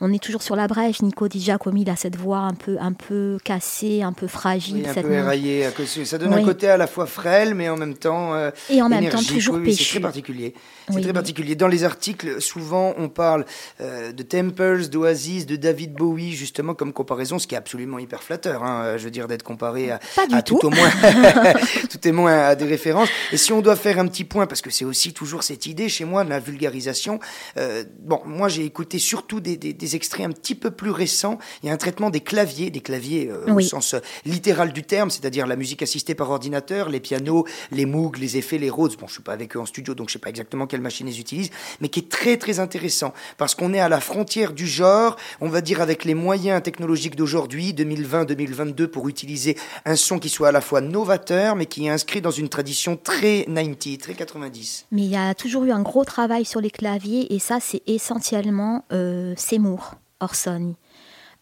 on 0.00 0.12
est 0.12 0.22
toujours 0.22 0.42
sur 0.42 0.56
la 0.56 0.66
brèche. 0.66 1.00
Nico 1.00 1.26
Di 1.28 1.40
Giacomi, 1.40 1.82
il 1.82 1.90
a 1.90 1.96
cette 1.96 2.16
voix 2.16 2.38
un 2.38 2.54
peu, 2.54 2.76
un 2.80 2.92
peu 2.92 3.38
cassée, 3.42 4.02
un 4.02 4.12
peu 4.12 4.26
fragile. 4.26 4.86
un 4.86 4.94
peu 4.94 5.12
éraillée. 5.12 5.68
Ça 6.04 6.18
donne 6.18 6.34
un 6.34 6.44
côté 6.44 6.68
à 6.68 6.76
la 6.76 6.86
fois 6.86 7.06
frêle, 7.06 7.54
mais 7.54 7.68
en 7.68 7.76
même 7.76 7.94
temps. 7.94 8.34
Euh, 8.34 8.50
et 8.68 8.82
en 8.82 8.88
même 8.88 9.08
temps 9.08 9.22
toujours 9.22 9.60
péchu. 9.62 9.84
C'est 9.84 9.90
très 9.90 10.00
particulier. 10.00 10.54
C'est 10.92 11.00
très 11.00 11.12
particulier. 11.12 11.54
Dans 11.56 11.68
les 11.68 11.84
articles, 11.84 12.40
souvent, 12.40 12.94
on 12.98 13.08
parle 13.08 13.44
de 13.80 14.22
Temples, 14.22 14.88
d'Oasis, 14.88 15.46
de 15.46 15.56
David 15.56 15.94
Bowie, 15.94 16.32
justement, 16.32 16.74
comme 16.74 16.92
comparaison, 16.92 17.38
ce 17.38 17.46
qui 17.46 17.54
est 17.54 17.58
absolument 17.58 17.98
hyper 17.98 18.22
flatteur. 18.22 18.62
Hein, 18.62 18.96
je 18.96 19.04
veux 19.04 19.10
dire, 19.10 19.28
d'être 19.28 19.42
comparé 19.42 19.90
à, 19.90 20.42
tout. 20.42 20.64
au 20.64 20.70
moins, 20.70 20.90
tout 21.90 22.06
est 22.06 22.12
moins 22.12 22.38
à 22.48 22.54
des 22.54 22.66
références. 22.66 23.08
Et 23.32 23.36
si 23.36 23.52
on 23.52 23.62
doit 23.62 23.76
faire 23.76 23.98
un 23.98 24.06
petit 24.06 24.24
point, 24.24 24.46
parce 24.46 24.60
que 24.60 24.70
c'est 24.70 24.84
aussi 24.84 25.05
toujours 25.12 25.42
cette 25.42 25.66
idée 25.66 25.88
chez 25.88 26.04
moi 26.04 26.24
de 26.24 26.30
la 26.30 26.40
vulgarisation. 26.40 27.18
Euh, 27.56 27.84
bon, 28.00 28.20
moi 28.24 28.48
j'ai 28.48 28.64
écouté 28.64 28.98
surtout 28.98 29.40
des, 29.40 29.56
des, 29.56 29.96
extraits 29.96 30.26
un 30.26 30.32
petit 30.32 30.54
peu 30.54 30.70
plus 30.70 30.90
récents. 30.90 31.38
Il 31.62 31.66
y 31.66 31.70
a 31.70 31.72
un 31.72 31.76
traitement 31.76 32.10
des 32.10 32.20
claviers, 32.20 32.70
des 32.70 32.80
claviers 32.80 33.28
euh, 33.30 33.54
au 33.54 33.60
sens 33.60 33.94
euh, 33.94 34.00
littéral 34.24 34.72
du 34.72 34.82
terme, 34.82 35.10
c'est-à-dire 35.10 35.46
la 35.46 35.56
musique 35.56 35.82
assistée 35.82 36.14
par 36.14 36.30
ordinateur, 36.30 36.88
les 36.88 37.00
pianos, 37.00 37.46
les 37.70 37.86
Moog, 37.86 38.18
les 38.18 38.36
effets, 38.36 38.58
les 38.58 38.70
Rhodes. 38.70 38.96
Bon, 38.98 39.06
je 39.06 39.14
suis 39.14 39.22
pas 39.22 39.32
avec 39.32 39.56
eux 39.56 39.60
en 39.60 39.66
studio, 39.66 39.94
donc 39.94 40.08
je 40.08 40.14
sais 40.14 40.18
pas 40.18 40.30
exactement 40.30 40.66
quelle 40.66 40.80
machine 40.80 41.08
ils 41.08 41.20
utilisent, 41.20 41.50
mais 41.80 41.88
qui 41.88 42.00
est 42.00 42.08
très 42.08 42.36
très 42.36 42.60
intéressant 42.60 43.12
parce 43.38 43.54
qu'on 43.54 43.72
est 43.74 43.80
à 43.80 43.88
la 43.88 44.00
frontière 44.00 44.52
du 44.52 44.66
genre, 44.66 45.16
on 45.40 45.48
va 45.48 45.60
dire 45.60 45.80
avec 45.80 46.04
les 46.04 46.14
moyens 46.14 46.62
technologiques 46.62 47.16
d'aujourd'hui, 47.16 47.72
2020-2022, 47.72 48.86
pour 48.86 49.08
utiliser 49.08 49.56
un 49.84 49.96
son 49.96 50.18
qui 50.18 50.28
soit 50.28 50.48
à 50.48 50.52
la 50.52 50.60
fois 50.60 50.80
novateur, 50.80 51.56
mais 51.56 51.66
qui 51.66 51.86
est 51.86 51.90
inscrit 51.90 52.20
dans 52.20 52.30
une 52.30 52.48
tradition 52.48 52.96
très 52.96 53.44
90, 53.44 53.98
très 53.98 54.14
90. 54.14 54.86
Mais 54.96 55.02
il 55.02 55.10
y 55.10 55.16
a 55.16 55.34
toujours 55.34 55.64
eu 55.64 55.72
un 55.72 55.82
gros 55.82 56.06
travail 56.06 56.46
sur 56.46 56.62
les 56.62 56.70
claviers 56.70 57.34
et 57.34 57.38
ça, 57.38 57.60
c'est 57.60 57.82
essentiellement 57.86 58.86
euh, 58.94 59.34
Seymour 59.36 59.96
Orson, 60.20 60.74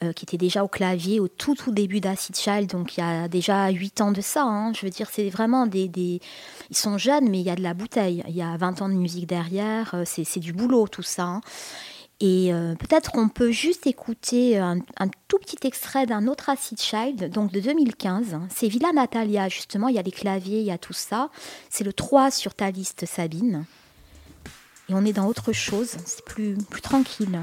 euh, 0.03 0.13
qui 0.13 0.25
était 0.25 0.37
déjà 0.37 0.65
au 0.65 0.69
clavier 0.69 1.21
au 1.21 1.29
tout 1.29 1.55
tout 1.55 1.71
début 1.71 2.01
d'Acid 2.01 2.35
Child, 2.35 2.69
donc 2.69 2.97
il 2.97 3.01
y 3.01 3.05
a 3.05 3.29
déjà 3.29 3.69
8 3.69 4.01
ans 4.01 4.11
de 4.11 4.21
ça. 4.21 4.43
Hein. 4.43 4.73
Je 4.73 4.85
veux 4.85 4.91
dire, 4.91 5.09
c'est 5.09 5.31
vraiment 5.31 5.69
des, 5.69 5.89
Ils 6.69 6.77
sont 6.77 6.99
jeunes, 6.99 7.29
mais 7.31 7.39
il 7.39 7.47
y 7.47 7.51
a 7.51 7.55
de 7.55 7.63
la 7.63 7.75
bouteille. 7.75 8.25
Il 8.27 8.35
y 8.35 8.43
a 8.43 8.57
20 8.57 8.83
ans 8.83 8.89
de 8.89 8.95
musique 8.95 9.29
derrière, 9.29 9.95
euh, 9.95 10.03
c'est 10.05 10.41
du 10.41 10.53
boulot 10.53 10.89
tout 10.89 11.03
ça. 11.03 11.23
Hein. 11.23 11.41
Et 12.21 12.53
euh, 12.55 12.75
peut-être 12.77 13.11
qu'on 13.11 13.29
peut 13.29 13.51
juste 13.51 13.87
écouter 13.87 14.59
un, 14.59 14.79
tout 15.29 15.39
petit 15.39 15.67
extrait 15.67 16.07
d'un 16.07 16.27
autre 16.27 16.49
Acid 16.49 16.81
Child, 16.81 17.31
donc 17.31 17.53
de 17.53 17.61
2015. 17.61 18.39
C'est 18.55 18.69
Villa 18.69 18.93
Natalia, 18.93 19.49
justement, 19.49 19.89
il 19.89 19.97
y 19.97 19.99
a 19.99 20.03
les 20.03 20.13
claviers, 20.13 20.61
il 20.61 20.67
y 20.67 20.71
a 20.71 20.79
tout 20.79 20.93
ça. 20.93 21.31
C'est 21.71 21.85
le 21.85 21.93
3 21.93 22.31
sur 22.31 22.55
ta 22.55 22.71
liste, 22.71 23.05
Sabine. 23.05 23.65
Et 24.89 24.95
on 24.95 25.05
est 25.05 25.13
dans 25.13 25.27
autre 25.27 25.53
chose, 25.53 25.97
c'est 26.05 26.25
plus, 26.25 26.57
plus 26.71 26.83
tranquille. 26.83 27.41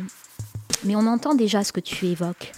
Mais 0.84 0.96
on 0.96 1.06
entend 1.08 1.36
déjà 1.36 1.64
ce 1.64 1.72
que 1.72 1.80
tu 1.80 2.08
évoques. 2.08 2.52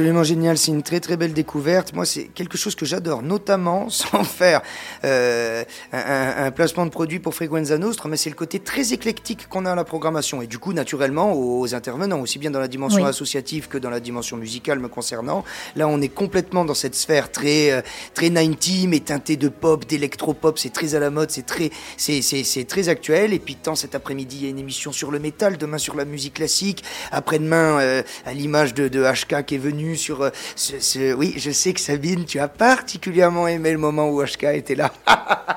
Absolument 0.00 0.24
génial, 0.24 0.56
c'est 0.56 0.70
une 0.70 0.82
très 0.82 0.98
très 0.98 1.18
belle 1.18 1.34
découverte. 1.34 1.92
Moi, 1.92 2.06
c'est 2.06 2.24
quelque 2.24 2.56
chose 2.56 2.74
que 2.74 2.86
j'adore, 2.86 3.20
notamment 3.20 3.90
sans 3.90 4.24
faire 4.24 4.62
euh, 5.04 5.62
un, 5.92 6.50
placement 6.52 6.86
de 6.86 6.90
produit 6.90 7.18
pour 7.18 7.34
Frequenza 7.34 7.76
Nostra, 7.76 8.08
mais 8.08 8.16
c'est 8.16 8.30
le 8.30 8.34
côté 8.34 8.60
très 8.60 8.94
éclectique 8.94 9.46
qu'on 9.50 9.66
a 9.66 9.72
à 9.72 9.74
la 9.74 9.84
programmation. 9.84 10.40
Et 10.40 10.46
du 10.46 10.58
coup, 10.58 10.72
naturellement, 10.72 11.34
aux, 11.34 11.74
intervenants, 11.74 12.18
aussi 12.18 12.38
bien 12.38 12.50
dans 12.50 12.60
la 12.60 12.68
dimension 12.68 13.04
associative 13.04 13.68
que 13.68 13.76
dans 13.76 13.90
la 13.90 14.00
dimension 14.00 14.38
musicale 14.38 14.78
me 14.78 14.88
concernant. 14.88 15.44
Là, 15.76 15.86
on 15.86 16.00
est 16.00 16.08
complètement 16.08 16.64
dans 16.64 16.72
cette 16.72 16.94
sphère 16.94 17.30
très 17.30 17.70
euh, 17.70 17.82
très 18.14 18.30
90 18.30 18.86
mais 18.88 19.00
teintée 19.00 19.36
de 19.36 19.50
pop, 19.50 19.84
d'électro-pop. 19.84 20.58
C'est 20.58 20.72
très 20.72 20.94
à 20.94 20.98
la 20.98 21.10
mode, 21.10 21.30
c'est 21.30 21.44
très 21.44 21.68
c'est, 21.98 22.22
c'est, 22.22 22.64
très 22.64 22.88
actuel. 22.88 23.34
Et 23.34 23.38
puis, 23.38 23.54
tant 23.54 23.74
cet 23.74 23.94
après-midi, 23.94 24.38
il 24.40 24.44
y 24.44 24.46
a 24.46 24.50
une 24.50 24.58
émission 24.58 24.92
sur 24.92 25.10
le 25.10 25.18
métal, 25.18 25.58
demain 25.58 25.76
sur 25.76 25.94
la 25.94 26.06
musique 26.06 26.34
classique, 26.34 26.84
après-demain, 27.12 27.80
euh, 27.80 28.02
à 28.24 28.32
l'image 28.32 28.72
de, 28.72 28.88
de 28.88 29.04
HK 29.04 29.44
qui 29.44 29.56
est 29.56 29.58
venu 29.58 29.89
sur 29.96 30.22
euh, 30.22 30.30
ce, 30.56 31.14
Oui, 31.14 31.34
je 31.36 31.50
sais 31.50 31.72
que 31.72 31.80
Sabine, 31.80 32.24
tu 32.24 32.38
as 32.38 32.48
particulièrement 32.48 33.46
aimé 33.48 33.72
le 33.72 33.78
moment 33.78 34.10
où 34.10 34.22
HK 34.22 34.44
était 34.54 34.74
là. 34.74 34.92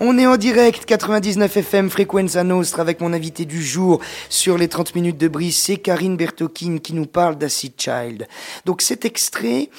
On 0.00 0.16
est 0.18 0.26
en 0.26 0.36
direct, 0.36 0.84
99 0.84 1.56
FM, 1.56 1.90
Frequenza 1.90 2.44
Nostra, 2.44 2.82
avec 2.82 3.00
mon 3.00 3.12
invité 3.12 3.44
du 3.44 3.62
jour 3.62 4.00
sur 4.28 4.56
les 4.56 4.68
30 4.68 4.94
minutes 4.94 5.18
de 5.18 5.28
brise. 5.28 5.56
C'est 5.56 5.76
Karine 5.76 6.16
Bertokine 6.16 6.80
qui 6.80 6.94
nous 6.94 7.06
parle 7.06 7.36
d'Acid 7.36 7.72
Child. 7.76 8.28
Donc 8.64 8.82
cet 8.82 9.04
extrait, 9.04 9.70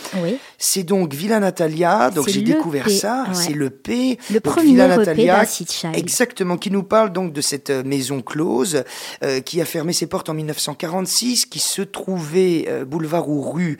c'est 0.58 0.84
donc 0.84 1.14
Villa 1.14 1.40
Natalia. 1.40 2.10
Donc 2.10 2.28
j'ai 2.28 2.42
découvert 2.42 2.90
ça. 2.90 3.28
C'est 3.34 3.54
le 3.54 3.70
P. 3.70 4.18
Le 4.32 4.40
premier 4.40 4.72
Villa 4.72 4.88
Natalia, 4.88 5.46
Child. 5.46 5.96
Exactement, 5.96 6.58
qui 6.58 6.72
nous 6.72 6.84
parle 6.84 7.14
donc 7.14 7.32
de 7.32 7.42
cette 7.42 7.70
euh, 7.70 7.84
maison 7.84 8.22
close 8.22 8.84
euh, 9.24 9.40
qui 9.40 9.62
a 9.62 9.66
fermé 9.66 9.94
ses 9.94 10.08
portes 10.08 10.30
en 10.30 10.34
1946, 10.34 11.46
qui 11.46 11.60
se 11.60 11.82
trouvait 11.82 12.68
boulevard 12.86 13.30
ou 13.40 13.50
rue, 13.52 13.78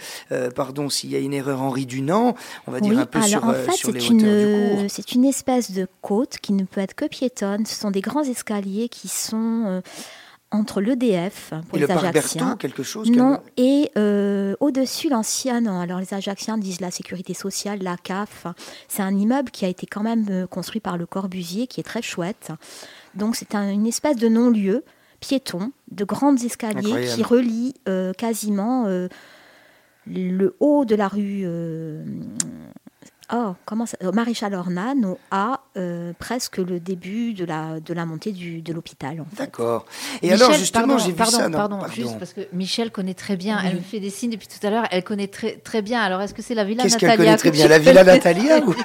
pardon 0.56 0.90
s'il 0.90 1.12
y 1.12 1.16
a 1.16 1.20
une 1.20 1.34
erreur, 1.34 1.62
Henri 1.62 1.86
Dunant, 1.86 2.36
on 2.68 2.72
va 2.72 2.80
dire 2.80 3.00
un 3.00 3.06
peu 3.06 3.22
sur, 3.22 3.44
en 3.44 3.54
fait, 3.54 3.72
sur 3.74 3.92
les 3.92 4.06
une, 4.08 4.88
C'est 4.90 5.14
une 5.14 5.26
espèce 5.26 5.72
de 5.72 5.88
côte 6.02 6.38
qui 6.42 6.54
ne 6.54 6.64
peut 6.64 6.82
être 6.82 6.96
que 6.96 7.06
piétonne. 7.06 7.66
Ce 7.66 7.76
sont 7.76 7.92
des 7.92 8.02
grands 8.02 8.24
escaliers 8.24 8.90
qui 8.90 9.08
sont 9.08 9.82
entre 10.52 10.82
l'EDF 10.82 11.54
pour 11.70 11.78
et 11.78 11.82
les 11.82 11.88
le 11.88 11.94
Ajacciens. 11.94 12.56
quelque 12.58 12.82
chose 12.82 13.10
Non, 13.10 13.40
et 13.58 13.92
euh, 13.98 14.56
au-dessus 14.60 15.10
l'ancienne, 15.10 15.68
alors 15.68 16.00
les 16.00 16.14
Ajacciens 16.14 16.58
disent 16.58 16.82
la 16.82 16.92
sécurité 16.92 17.34
sociale, 17.34 17.80
la 17.82 17.98
CAF. 17.98 18.48
C'est 18.88 19.04
un 19.04 19.16
immeuble 19.16 19.52
qui 19.52 19.66
a 19.66 19.68
été 19.68 19.86
quand 19.86 20.02
même 20.02 20.26
euh, 20.30 20.48
construit 20.48 20.82
par 20.82 20.98
le 20.98 21.06
Corbusier, 21.06 21.68
qui 21.68 21.80
est 21.80 21.84
très 21.84 22.02
chouette. 22.02 22.52
Donc 23.16 23.36
c'est 23.36 23.54
une 23.54 23.86
espèce 23.86 24.18
de 24.18 24.28
non-lieu 24.28 24.84
piéton, 25.20 25.72
de 25.92 26.06
grandes 26.06 26.44
escaliers 26.44 27.08
qui 27.14 27.24
relient 27.24 27.76
euh, 27.88 28.14
quasiment 28.14 28.86
le 30.10 30.56
haut 30.60 30.86
de 30.86 30.96
la 30.96 31.08
rue 31.08 31.46
oh, 33.34 33.56
comment 33.66 33.86
ça, 33.86 33.98
Maréchal 34.14 34.54
Ornano 34.54 35.20
a 35.32 35.62
euh, 35.78 36.14
presque 36.18 36.58
le 36.58 36.80
début 36.80 37.34
de 37.34 37.46
la, 37.46 37.80
de 37.80 37.94
la 37.94 38.06
montée 38.06 38.32
du, 38.32 38.62
de 38.62 38.74
l'hôpital. 38.74 39.24
D'accord. 39.38 39.86
Et 40.22 40.32
alors, 40.32 40.54
justement, 40.54 40.98
j'ai 40.98 41.12
vu 41.12 41.26
ça. 41.26 41.50
pardon, 41.50 41.80
juste 41.94 42.18
parce 42.18 42.34
que 42.34 42.42
Michel 42.54 42.92
connaît 42.92 43.14
très 43.14 43.36
bien, 43.36 43.60
elle 43.64 43.76
me 43.76 43.82
fait 43.82 44.00
des 44.00 44.10
signes 44.10 44.32
depuis 44.32 44.48
tout 44.48 44.66
à 44.66 44.70
l'heure, 44.70 44.86
elle 44.92 45.04
connaît 45.04 45.28
très, 45.28 45.58
très 45.58 45.82
bien. 45.82 46.02
Alors, 46.02 46.22
est-ce 46.22 46.34
que 46.34 46.42
c'est 46.42 46.56
la 46.56 46.64
Villa 46.64 46.84
Natalia 46.84 46.98
Qu'est-ce 46.98 47.18
qu'elle 47.18 47.18
connaît 47.18 47.38
très 47.38 47.52
bien 47.52 47.68
La 47.68 47.80
Villa 47.80 48.04
Natalia 48.04 48.66
ou... 48.66 48.74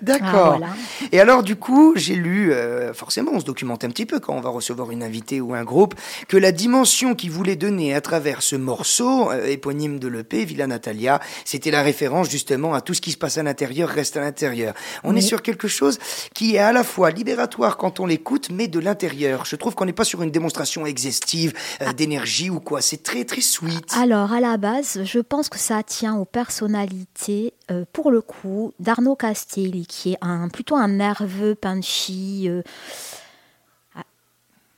D'accord. 0.00 0.60
Ah, 0.62 0.74
Et 1.12 1.20
alors, 1.20 1.42
du 1.42 1.56
coup, 1.56 1.92
j'ai 1.96 2.14
lu, 2.14 2.52
euh, 2.52 2.92
forcément, 2.94 3.32
on 3.34 3.40
se 3.40 3.44
documente 3.44 3.84
un 3.84 3.88
petit 3.88 4.06
peu 4.06 4.20
quand 4.20 4.34
on 4.34 4.40
va 4.40 4.50
recevoir 4.50 4.90
une 4.90 5.02
invitée 5.02 5.40
ou 5.40 5.54
un 5.54 5.64
groupe, 5.64 5.94
que 6.28 6.36
la 6.36 6.52
dimension 6.52 7.14
qu'il 7.14 7.30
voulait 7.30 7.56
donner 7.56 7.94
à 7.94 8.00
travers 8.00 8.42
ce 8.42 8.56
morceau 8.56 9.30
euh, 9.30 9.46
éponyme 9.46 9.98
de 9.98 10.08
l'EP, 10.08 10.44
Villa 10.44 10.66
Natalia, 10.66 11.20
c'était 11.44 11.70
la 11.70 11.82
référence 11.82 12.30
justement 12.30 12.74
à 12.74 12.80
tout 12.80 12.94
ce 12.94 13.00
qui 13.00 13.12
se 13.12 13.16
passe 13.16 13.38
à 13.38 13.42
l'intérieur 13.42 13.88
reste 13.88 14.16
à 14.16 14.20
l'intérieur. 14.20 14.74
On 15.04 15.16
est 15.16 15.20
sur 15.20 15.42
quelque 15.42 15.68
chose 15.68 15.98
qui 16.34 16.56
est 16.56 16.58
à 16.58 16.72
la 16.72 16.84
fois 16.84 17.10
libératoire 17.10 17.76
quand 17.76 18.00
on 18.00 18.06
l'écoute, 18.06 18.48
mais 18.50 18.68
de 18.68 18.78
l'intérieur. 18.78 19.44
Je 19.44 19.56
trouve 19.56 19.74
qu'on 19.74 19.84
n'est 19.84 19.92
pas 19.92 20.04
sur 20.04 20.22
une 20.22 20.30
démonstration 20.30 20.86
exhaustive 20.86 21.52
euh, 21.80 21.86
ah. 21.88 21.92
d'énergie 21.92 22.50
ou 22.50 22.60
quoi. 22.60 22.80
C'est 22.80 23.02
très, 23.02 23.24
très 23.24 23.40
sweet. 23.40 23.92
Alors, 23.96 24.32
à 24.32 24.40
la 24.40 24.56
base, 24.56 25.00
je 25.04 25.18
pense 25.18 25.48
que 25.48 25.58
ça 25.58 25.82
tient 25.82 26.16
aux 26.16 26.24
personnalités, 26.24 27.52
pour 27.92 28.10
le 28.10 28.20
coup, 28.20 28.72
d'Arnaud 28.80 29.16
Castelli 29.16 29.86
qui 29.86 30.12
est 30.12 30.18
un, 30.20 30.48
plutôt 30.48 30.76
un 30.76 30.88
nerveux, 30.88 31.54
punchy, 31.54 32.48
euh, 32.48 32.62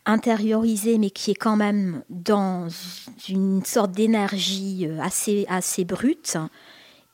intériorisé, 0.06 0.98
mais 0.98 1.10
qui 1.10 1.30
est 1.30 1.36
quand 1.36 1.56
même 1.56 2.02
dans 2.10 2.68
une 3.28 3.64
sorte 3.64 3.92
d'énergie 3.92 4.86
euh, 4.86 5.00
assez, 5.00 5.46
assez 5.48 5.84
brute. 5.84 6.36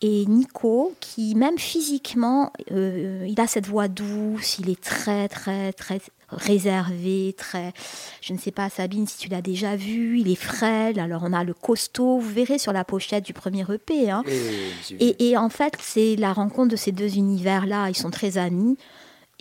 Et 0.02 0.24
Nico, 0.26 0.94
qui 1.00 1.34
même 1.34 1.58
physiquement, 1.58 2.52
euh, 2.72 3.26
il 3.28 3.38
a 3.40 3.46
cette 3.46 3.66
voix 3.66 3.86
douce, 3.88 4.58
il 4.58 4.70
est 4.70 4.80
très, 4.80 5.28
très, 5.28 5.72
très 5.72 6.00
réservé, 6.32 7.34
très. 7.36 7.72
Je 8.20 8.32
ne 8.32 8.38
sais 8.38 8.50
pas, 8.50 8.68
Sabine, 8.70 9.06
si 9.06 9.18
tu 9.18 9.28
l'as 9.28 9.42
déjà 9.42 9.76
vu, 9.76 10.20
il 10.20 10.30
est 10.30 10.36
frêle. 10.36 10.98
Alors, 10.98 11.22
on 11.24 11.32
a 11.32 11.44
le 11.44 11.54
costaud, 11.54 12.18
vous 12.18 12.32
verrez 12.32 12.58
sur 12.58 12.72
la 12.72 12.84
pochette 12.84 13.24
du 13.24 13.32
premier 13.32 13.64
EP. 13.72 14.10
Hein. 14.10 14.22
et, 14.98 15.36
en 15.36 15.48
fait, 15.48 15.74
c'est 15.80 16.16
la 16.16 16.32
rencontre 16.32 16.70
de 16.70 16.76
ces 16.76 16.92
deux 16.92 17.16
univers-là. 17.16 17.88
Ils 17.88 17.96
sont 17.96 18.10
très 18.10 18.38
amis. 18.38 18.76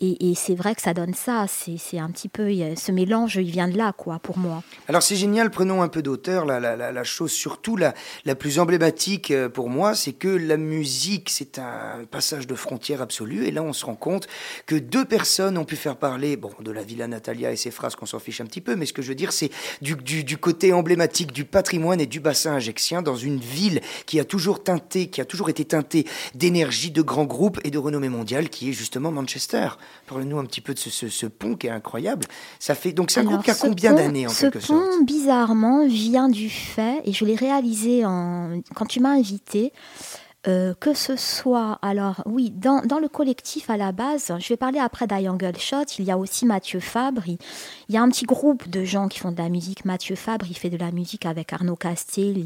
Et, 0.01 0.34
c'est 0.36 0.56
vrai 0.56 0.75
que 0.75 0.82
ça 0.82 0.94
donne 0.94 1.13
ça. 1.13 1.46
C'est 1.48 2.00
un 2.00 2.10
petit 2.10 2.29
peu. 2.29 2.50
Ce 2.75 2.91
mélange, 2.91 3.36
il 3.36 3.51
vient 3.51 3.68
de 3.68 3.77
là, 3.77 3.94
quoi, 3.96 4.20
pour 4.20 4.38
moi. 4.38 4.63
Alors, 4.88 5.03
c'est 5.03 5.15
génial. 5.15 5.51
Prenons 5.51 5.82
un 5.82 5.89
peu 5.89 6.01
d'auteur. 6.01 6.46
La, 6.46 6.60
la, 6.60 7.03
chose, 7.03 7.32
surtout 7.32 7.75
la, 7.75 7.94
la 8.25 8.36
plus 8.36 8.60
emblématique 8.60 9.32
euh, 9.32 9.50
pour 9.50 9.70
moi, 9.70 9.96
c'est 9.96 10.13
que 10.13 10.27
la 10.27 10.58
musique, 10.58 11.29
c'est 11.29 11.60
un 11.60 12.06
passage 12.10 12.48
de 12.48 12.56
frontière 12.56 13.01
absolue. 13.01 13.46
Et 13.46 13.51
là, 13.51 13.62
on 13.62 13.74
se 13.74 13.86
rend 13.86 13.96
compte 13.96 14.27
que 14.65 14.75
deux 14.75 15.06
personnes 15.06 15.58
ont 15.58 15.65
pu 15.65 15.75
faire 15.75 15.98
parler, 15.98 16.38
bon, 16.38 16.51
de 16.62 16.72
la 16.72 16.84
Villa 16.84 17.08
Natalia 17.08 17.51
et 17.51 17.56
ses 17.56 17.72
phrases 17.72 17.96
qu'on 17.96 18.06
s'en 18.06 18.20
fiche 18.20 18.41
un 18.41 18.46
petit 18.46 18.62
peu, 18.62 18.75
mais 18.75 18.86
ce 18.86 18.93
que 18.93 19.02
je 19.02 19.10
veux 19.10 19.15
dire, 19.15 19.34
c'est 19.34 19.52
du, 19.82 20.38
côté 20.38 20.73
emblématique 20.73 21.32
du 21.34 21.45
patrimoine 21.45 22.00
et 22.00 22.06
du 22.06 22.19
bassin 22.19 22.54
ajaxien 22.54 23.02
dans 23.02 23.15
une 23.15 23.39
ville 23.39 23.82
qui 24.06 24.19
a 24.19 24.26
toujours 24.26 24.63
teinté, 24.63 25.08
qui 25.08 25.21
a 25.21 25.26
toujours 25.26 25.50
été 25.50 25.65
teintée 25.65 26.06
d'énergie, 26.36 26.91
de 26.91 27.02
grands 27.02 27.26
groupes 27.26 27.60
et 27.63 27.71
de 27.71 27.78
renommée 27.78 28.10
mondiale, 28.10 28.50
qui 28.50 28.69
est 28.69 28.73
justement 28.73 29.12
Manchester. 29.12 29.69
Parle-nous 30.08 30.39
un 30.39 30.45
petit 30.45 30.62
peu 30.62 30.73
de 30.73 30.80
ce, 30.80 31.25
pont 31.25 31.56
qui 31.56 31.67
est 31.67 31.71
incroyable. 31.71 32.25
Ça 32.60 32.75
fait 32.75 32.91
donc 32.91 33.12
c'est 33.12 33.19
un 33.19 33.23
groupe 33.23 33.43
qui 33.43 33.52
a 33.52 33.56
combien 33.56 33.93
d'années 33.93 34.28
en 34.28 34.32
quelque 34.32 34.60
sorte 34.60 34.82
Ce 34.82 34.97
pont, 34.97 35.04
bizarrement, 35.04 35.86
vient 35.88 36.30
du 36.30 36.49
fait, 36.49 37.02
et 37.06 37.13
je 37.13 37.25
l'ai 37.25 37.36
réalisé 37.36 38.06
en, 38.06 38.62
quand 38.75 38.86
tu 38.86 38.99
m'as 38.99 39.12
invité. 39.12 39.71
Euh, 40.47 40.73
que 40.80 40.93
ce 40.93 41.17
soit, 41.17 41.80
alors 41.82 42.23
oui, 42.25 42.49
dans, 42.49 42.82
dans, 42.86 42.99
le 42.99 43.10
collectif 43.10 43.69
à 43.69 43.75
la 43.75 43.91
base, 43.91 44.32
je 44.39 44.47
vais 44.47 44.56
parler 44.56 44.80
après 44.80 45.06
d'Iangle 45.06 45.58
Shot, 45.58 45.84
il 45.97 46.06
y 46.06 46.12
a 46.12 46.17
aussi 46.17 46.45
Mathieu 46.45 46.80
Fabre, 46.80 47.28
il, 47.28 47.38
y 47.89 47.97
a 47.97 48.02
un 48.02 48.08
petit 48.08 48.23
groupe 48.23 48.69
de 48.69 48.86
gens 48.86 49.10
qui 49.10 49.19
font 49.19 49.34
de 49.34 49.38
la 49.38 49.49
musique. 49.49 49.84
Mathieu 49.84 50.15
Fabre, 50.15 50.45
il 50.49 50.56
fait 50.56 50.69
de 50.69 50.78
la 50.78 50.91
musique 50.91 51.25
avec 51.25 51.52
Arnaud 51.52 51.75
Castel, 51.75 52.38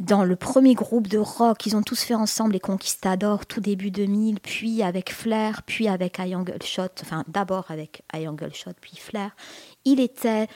dans 0.00 0.24
le 0.24 0.34
premier 0.34 0.74
groupe 0.74 1.08
de 1.08 1.18
rock, 1.18 1.66
ils 1.66 1.76
ont 1.76 1.82
tous 1.82 2.02
fait 2.02 2.14
ensemble 2.14 2.54
les 2.54 2.60
Conquistadors 2.60 3.44
tout 3.44 3.60
début 3.60 3.90
2000, 3.90 4.40
puis 4.40 4.82
avec 4.82 5.12
Flair, 5.12 5.62
puis 5.62 5.88
avec 5.88 6.18
Angle 6.18 6.62
Shot, 6.64 6.88
enfin 7.02 7.22
d'abord 7.28 7.66
avec 7.68 8.02
Angle 8.14 8.54
Shot, 8.54 8.72
puis 8.80 8.96
Flair. 8.96 9.36
Il 9.84 10.00
était 10.00 10.48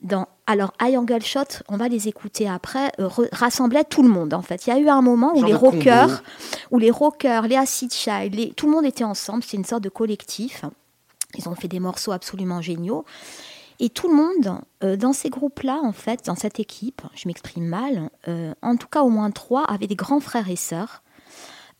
dans 0.00 0.28
alors 0.46 0.72
Angle 0.80 1.22
Shot, 1.22 1.64
on 1.68 1.76
va 1.76 1.88
les 1.88 2.06
écouter 2.06 2.48
après, 2.48 2.92
euh, 3.00 3.08
rassemblait 3.32 3.82
tout 3.82 4.04
le 4.04 4.08
monde 4.08 4.32
en 4.32 4.42
fait. 4.42 4.68
Il 4.68 4.70
y 4.70 4.72
a 4.72 4.78
eu 4.78 4.88
un 4.88 5.02
moment 5.02 5.32
où 5.34 5.44
les 5.44 5.54
rockers, 5.54 6.22
où 6.70 6.78
les 6.78 6.92
rockers, 6.92 7.48
les 7.48 7.56
acid 7.56 7.92
child, 7.92 8.54
tout 8.54 8.66
le 8.66 8.72
monde 8.72 8.86
était 8.86 9.02
ensemble, 9.02 9.42
c'est 9.42 9.56
une 9.56 9.64
sorte 9.64 9.82
de 9.82 9.88
collectif. 9.88 10.64
Ils 11.36 11.48
ont 11.48 11.56
fait 11.56 11.68
des 11.68 11.80
morceaux 11.80 12.12
absolument 12.12 12.62
géniaux. 12.62 13.04
Et 13.80 13.90
tout 13.90 14.08
le 14.08 14.14
monde, 14.14 14.60
euh, 14.82 14.96
dans 14.96 15.12
ces 15.12 15.30
groupes-là, 15.30 15.80
en 15.82 15.92
fait, 15.92 16.26
dans 16.26 16.34
cette 16.34 16.58
équipe, 16.58 17.02
je 17.14 17.28
m'exprime 17.28 17.64
mal, 17.64 18.10
euh, 18.26 18.52
en 18.60 18.76
tout 18.76 18.88
cas 18.88 19.02
au 19.02 19.08
moins 19.08 19.30
trois, 19.30 19.64
avaient 19.64 19.86
des 19.86 19.94
grands 19.94 20.20
frères 20.20 20.50
et 20.50 20.56
sœurs. 20.56 21.02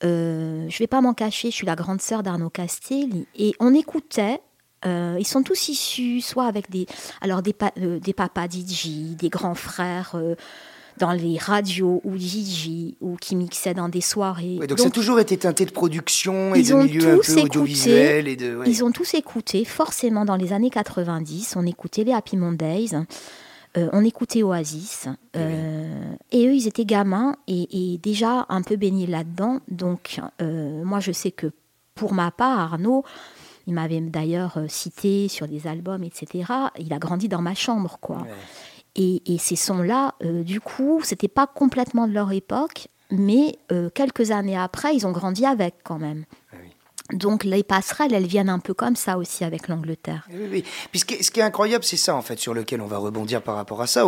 Euh, 0.04 0.66
je 0.68 0.74
ne 0.74 0.78
vais 0.78 0.86
pas 0.86 1.00
m'en 1.00 1.12
cacher, 1.12 1.50
je 1.50 1.56
suis 1.56 1.66
la 1.66 1.74
grande 1.74 2.00
sœur 2.00 2.22
d'Arnaud 2.22 2.50
Castel. 2.50 3.26
Et 3.34 3.52
on 3.58 3.74
écoutait, 3.74 4.40
ils 4.84 5.26
sont 5.26 5.42
tous 5.42 5.68
issus, 5.68 6.20
soit 6.20 6.46
avec 6.46 6.70
des, 6.70 6.86
alors 7.20 7.42
des, 7.42 7.54
des 7.76 8.12
papas 8.12 8.46
DJ, 8.48 9.16
des 9.16 9.28
grands 9.28 9.56
frères 9.56 10.14
dans 10.98 11.12
les 11.12 11.38
radios 11.38 12.00
ou 12.04 12.16
DJ 12.16 12.94
ou 13.00 13.16
qui 13.16 13.36
mixaient 13.36 13.74
dans 13.74 13.88
des 13.88 14.00
soirées. 14.00 14.58
donc, 14.68 14.78
ça 14.78 14.88
a 14.88 14.90
toujours 14.90 15.20
été 15.20 15.36
teinté 15.36 15.64
de 15.64 15.70
production 15.70 16.54
et 16.54 16.62
de 16.62 16.74
milieu 16.74 17.14
un 17.14 17.18
peu 17.18 17.40
audiovisuel. 17.40 18.28
Et 18.28 18.36
de, 18.36 18.60
Ils 18.66 18.84
ont 18.84 18.90
tous 18.90 19.14
écouté, 19.14 19.64
forcément 19.64 20.24
dans 20.24 20.36
les 20.36 20.52
années 20.52 20.70
90, 20.70 21.54
on 21.56 21.66
écoutait 21.66 22.04
les 22.04 22.12
Happy 22.12 22.36
Mondays. 22.36 22.94
Euh, 23.76 23.88
on 23.92 24.02
écoutait 24.02 24.42
Oasis 24.42 25.08
euh, 25.36 26.14
et 26.32 26.46
eux 26.46 26.54
ils 26.54 26.66
étaient 26.66 26.86
gamins 26.86 27.36
et, 27.46 27.98
déjà 28.02 28.46
un 28.48 28.62
peu 28.62 28.76
baignés 28.76 29.06
là-dedans 29.06 29.60
donc 29.68 30.20
euh, 30.40 30.82
moi 30.84 31.00
je 31.00 31.12
sais 31.12 31.30
que 31.30 31.52
pour 31.94 32.14
ma 32.14 32.30
part 32.30 32.58
Arnaud 32.58 33.04
il 33.66 33.74
m'avait 33.74 34.00
d'ailleurs 34.00 34.58
cité 34.68 35.28
sur 35.28 35.46
des 35.46 35.66
albums 35.66 36.02
etc 36.02 36.50
il 36.78 36.94
a 36.94 36.98
grandi 36.98 37.28
dans 37.28 37.42
ma 37.42 37.54
chambre 37.54 37.98
quoi 38.00 38.26
et, 38.98 39.38
ces 39.38 39.56
sons-là, 39.56 40.14
euh, 40.24 40.42
du 40.42 40.60
coup, 40.60 41.00
c'était 41.04 41.28
pas 41.28 41.46
complètement 41.46 42.08
de 42.08 42.12
leur 42.12 42.32
époque, 42.32 42.88
mais 43.10 43.56
euh, 43.70 43.90
quelques 43.94 44.32
années 44.32 44.58
après, 44.58 44.94
ils 44.94 45.06
ont 45.06 45.12
grandi 45.12 45.46
avec 45.46 45.76
quand 45.84 45.98
même. 45.98 46.24
Donc 47.12 47.44
les 47.44 47.62
passerelles, 47.62 48.12
elles 48.12 48.26
viennent 48.26 48.50
un 48.50 48.58
peu 48.58 48.74
comme 48.74 48.94
ça 48.94 49.16
aussi 49.16 49.42
avec 49.42 49.68
l'Angleterre. 49.68 50.28
Oui, 50.30 50.46
oui. 50.50 50.64
Puis 50.90 51.00
ce 51.00 51.30
qui, 51.30 51.40
est, 51.40 51.42
incroyable, 51.42 51.82
c'est 51.82 51.96
ça 51.96 52.14
en 52.14 52.20
fait 52.20 52.38
sur 52.38 52.52
lequel 52.52 52.82
on 52.82 52.86
va 52.86 52.98
rebondir 52.98 53.40
par 53.40 53.56
rapport 53.56 53.80
à 53.80 53.86
ça. 53.86 54.06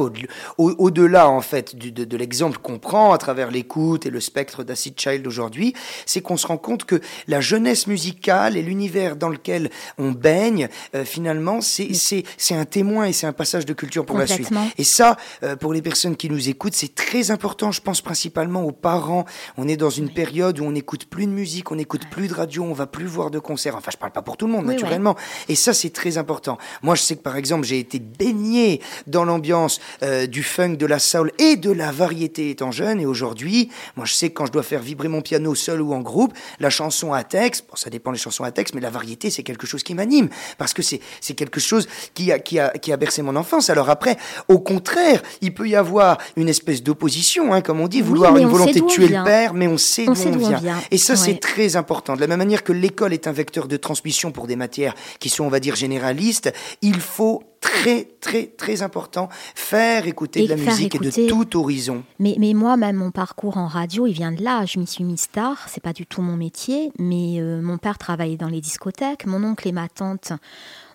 Au-delà 0.58 1.30
en 1.30 1.40
fait 1.40 1.76
de, 1.76 2.16
l'exemple 2.16 2.58
qu'on 2.58 2.78
prend 2.78 3.12
à 3.12 3.18
travers 3.18 3.50
l'écoute 3.50 4.04
et 4.04 4.10
le 4.10 4.20
spectre 4.20 4.64
d'Acid 4.64 5.00
Child 5.00 5.26
aujourd'hui, 5.26 5.72
c'est 6.04 6.20
qu'on 6.20 6.36
se 6.36 6.46
rend 6.46 6.58
compte 6.58 6.84
que 6.84 7.00
la 7.26 7.40
jeunesse 7.40 7.86
musicale 7.86 8.58
et 8.58 8.62
l'univers 8.62 9.16
dans 9.16 9.30
lequel 9.30 9.70
on 9.96 10.10
baigne, 10.12 10.68
euh, 10.94 11.06
finalement, 11.06 11.60
c'est 11.62 12.24
un 12.50 12.64
témoin 12.66 13.06
et 13.06 13.14
c'est 13.14 13.26
un 13.26 13.32
passage 13.32 13.64
de 13.64 13.72
culture 13.72 14.04
pour 14.04 14.18
la 14.18 14.26
suite. 14.26 14.50
Et 14.76 14.84
ça, 14.84 15.16
euh, 15.42 15.56
pour 15.56 15.72
les 15.72 15.80
personnes 15.80 16.16
qui 16.16 16.28
nous 16.28 16.50
écoutent, 16.50 16.74
c'est 16.74 16.94
très 16.94 17.30
important. 17.30 17.72
Je 17.72 17.80
pense 17.80 18.02
principalement 18.02 18.62
aux 18.62 18.72
parents. 18.72 19.24
On 19.56 19.68
est 19.68 19.78
dans 19.78 19.90
une 19.90 20.10
période 20.12 20.60
où 20.60 20.64
on 20.64 20.72
n'écoute 20.72 21.06
plus 21.06 21.26
de 21.26 21.32
musique, 21.32 21.70
on 21.70 21.76
n'écoute 21.76 22.02
plus 22.10 22.28
de 22.28 22.34
radio, 22.34 22.62
on 22.64 22.74
va 22.74 22.89
plus 22.90 23.06
voir 23.06 23.30
de 23.30 23.38
concert. 23.38 23.76
Enfin, 23.76 23.90
je 23.92 23.96
parle 23.96 24.12
pas 24.12 24.22
pour 24.22 24.36
tout 24.36 24.46
le 24.46 24.52
monde, 24.52 24.66
naturellement. 24.66 25.16
Et 25.48 25.54
ça, 25.54 25.72
c'est 25.72 25.90
très 25.90 26.18
important. 26.18 26.58
Moi, 26.82 26.94
je 26.94 27.02
sais 27.02 27.16
que 27.16 27.22
par 27.22 27.36
exemple, 27.36 27.66
j'ai 27.66 27.78
été 27.78 27.98
baigné 27.98 28.80
dans 29.06 29.24
l'ambiance 29.24 29.80
euh, 30.02 30.26
du 30.26 30.42
funk, 30.42 30.74
de 30.74 30.86
la 30.86 30.98
soul 30.98 31.32
et 31.38 31.56
de 31.56 31.70
la 31.70 31.92
variété 31.92 32.50
étant 32.50 32.70
jeune. 32.70 33.00
Et 33.00 33.06
aujourd'hui, 33.06 33.70
moi, 33.96 34.06
je 34.06 34.14
sais 34.14 34.30
que 34.30 34.34
quand 34.34 34.46
je 34.46 34.52
dois 34.52 34.62
faire 34.62 34.80
vibrer 34.80 35.08
mon 35.08 35.22
piano 35.22 35.54
seul 35.54 35.80
ou 35.80 35.92
en 35.92 36.00
groupe, 36.00 36.34
la 36.58 36.70
chanson 36.70 37.12
à 37.12 37.24
texte, 37.24 37.66
bon, 37.68 37.76
ça 37.76 37.90
dépend 37.90 38.12
des 38.12 38.18
chansons 38.18 38.44
à 38.44 38.50
texte, 38.50 38.74
mais 38.74 38.80
la 38.80 38.90
variété, 38.90 39.30
c'est 39.30 39.42
quelque 39.42 39.66
chose 39.66 39.82
qui 39.82 39.94
m'anime 39.94 40.28
parce 40.58 40.74
que 40.74 40.82
c'est 40.82 41.00
c'est 41.20 41.34
quelque 41.34 41.60
chose 41.60 41.88
qui 42.14 42.32
a 42.32 42.38
qui 42.38 42.58
a 42.58 42.70
qui 42.70 42.92
a 42.92 42.96
bercé 42.96 43.22
mon 43.22 43.36
enfance. 43.36 43.70
Alors 43.70 43.90
après, 43.90 44.16
au 44.48 44.58
contraire, 44.58 45.22
il 45.40 45.54
peut 45.54 45.68
y 45.68 45.76
avoir 45.76 46.18
une 46.36 46.48
espèce 46.48 46.82
d'opposition, 46.82 47.52
hein, 47.52 47.60
comme 47.60 47.80
on 47.80 47.88
dit, 47.88 48.00
vouloir 48.00 48.36
une 48.36 48.48
volonté 48.48 48.80
de 48.80 48.86
tuer 48.86 49.08
le 49.08 49.24
père, 49.24 49.54
mais 49.54 49.66
on 49.66 49.78
sait 49.78 50.06
d'où 50.06 50.12
on, 50.12 50.38
vient. 50.38 50.60
Et 50.90 50.98
ça, 50.98 51.16
c'est 51.16 51.38
très 51.40 51.76
important. 51.76 52.16
De 52.16 52.20
la 52.20 52.26
même 52.26 52.38
manière 52.38 52.64
que 52.64 52.72
l'école 52.80 53.12
est 53.12 53.26
un 53.26 53.32
vecteur 53.32 53.68
de 53.68 53.76
transmission 53.76 54.32
pour 54.32 54.46
des 54.46 54.56
matières 54.56 54.94
qui 55.18 55.28
sont, 55.28 55.44
on 55.44 55.48
va 55.48 55.60
dire, 55.60 55.76
généralistes, 55.76 56.52
il 56.82 57.00
faut 57.00 57.42
très, 57.60 58.08
très, 58.20 58.46
très 58.46 58.82
important 58.82 59.28
faire 59.54 60.06
écouter 60.06 60.44
de 60.44 60.48
la 60.48 60.56
musique 60.56 60.94
et 60.94 60.98
de 60.98 61.28
tout 61.28 61.56
horizon. 61.58 62.02
Mais, 62.18 62.36
mais 62.38 62.54
moi, 62.54 62.76
même 62.76 62.96
mon 62.96 63.10
parcours 63.10 63.56
en 63.56 63.66
radio, 63.66 64.06
il 64.06 64.12
vient 64.12 64.32
de 64.32 64.42
là. 64.42 64.64
Je 64.64 64.78
m'y 64.78 64.86
suis 64.86 65.04
mis 65.04 65.18
star. 65.18 65.68
C'est 65.68 65.82
pas 65.82 65.92
du 65.92 66.06
tout 66.06 66.22
mon 66.22 66.36
métier, 66.36 66.90
mais 66.98 67.40
euh, 67.40 67.60
mon 67.60 67.78
père 67.78 67.98
travaillait 67.98 68.36
dans 68.36 68.48
les 68.48 68.60
discothèques. 68.60 69.26
Mon 69.26 69.44
oncle 69.44 69.68
et 69.68 69.72
ma 69.72 69.88
tante 69.88 70.32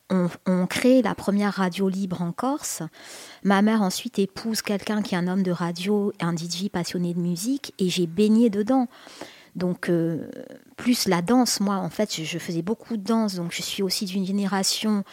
ont, 0.09 0.67
créé 0.67 1.01
la 1.01 1.15
première 1.15 1.53
radio 1.53 1.89
libre 1.89 2.21
en 2.21 2.31
Corse. 2.31 2.83
Ma 3.43 3.61
mère 3.61 3.81
ensuite 3.81 4.19
épouse 4.19 4.61
quelqu'un 4.61 5.01
qui 5.01 5.15
est 5.15 5.17
un 5.17 5.27
homme 5.27 5.43
de 5.43 5.51
radio, 5.51 6.13
un 6.19 6.35
DJ 6.35 6.69
passionné 6.71 7.13
de 7.13 7.19
musique, 7.19 7.73
et 7.79 7.89
j'ai 7.89 8.07
baigné 8.07 8.49
dedans. 8.49 8.87
Donc, 9.55 9.89
euh, 9.89 10.27
plus 10.75 11.07
la 11.07 11.21
danse, 11.21 11.59
moi, 11.59 11.75
en 11.75 11.89
fait, 11.89 12.21
je, 12.21 12.37
faisais 12.37 12.61
beaucoup 12.61 12.97
de 12.97 13.03
danse, 13.03 13.35
donc 13.35 13.51
je 13.53 13.61
suis 13.61 13.83
aussi 13.83 14.05
d'une 14.05 14.25
génération 14.25 15.03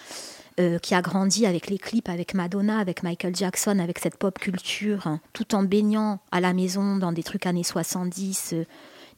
euh, 0.60 0.78
qui 0.78 0.94
a 0.94 1.02
grandi 1.02 1.46
avec 1.46 1.68
les 1.68 1.78
clips, 1.78 2.08
avec 2.08 2.34
Madonna, 2.34 2.78
avec 2.78 3.02
Michael 3.02 3.36
Jackson, 3.36 3.78
avec 3.78 3.98
cette 4.00 4.16
pop 4.16 4.38
culture, 4.38 5.06
hein, 5.06 5.20
tout 5.32 5.54
en 5.54 5.62
baignant 5.62 6.18
à 6.32 6.40
la 6.40 6.52
maison 6.52 6.96
dans 6.96 7.12
des 7.12 7.22
trucs 7.22 7.46
années 7.46 7.62
70, 7.62 8.54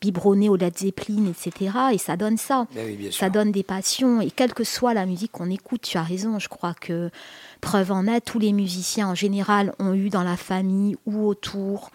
biberonné 0.00 0.50
au 0.50 0.56
Led 0.56 0.76
Zeppelin, 0.76 1.26
etc. 1.26 1.76
Et 1.92 1.98
ça 1.98 2.16
donne 2.16 2.36
ça. 2.36 2.66
Ben 2.74 3.10
ça 3.10 3.30
donne 3.30 3.50
des 3.50 3.62
passions. 3.62 4.20
Et 4.20 4.30
quelle 4.30 4.52
que 4.52 4.64
soit 4.64 4.92
la 4.92 5.06
musique 5.06 5.32
qu'on 5.32 5.50
écoute, 5.50 5.82
tu 5.82 5.96
as 5.96 6.02
raison, 6.02 6.38
je 6.38 6.48
crois 6.48 6.74
que 6.74 7.10
preuve 7.62 7.92
en 7.92 8.06
est, 8.06 8.20
tous 8.20 8.38
les 8.38 8.52
musiciens 8.52 9.08
en 9.08 9.14
général 9.14 9.74
ont 9.78 9.94
eu 9.94 10.10
dans 10.10 10.22
la 10.22 10.36
famille 10.36 10.96
ou 11.06 11.26
autour 11.26 11.90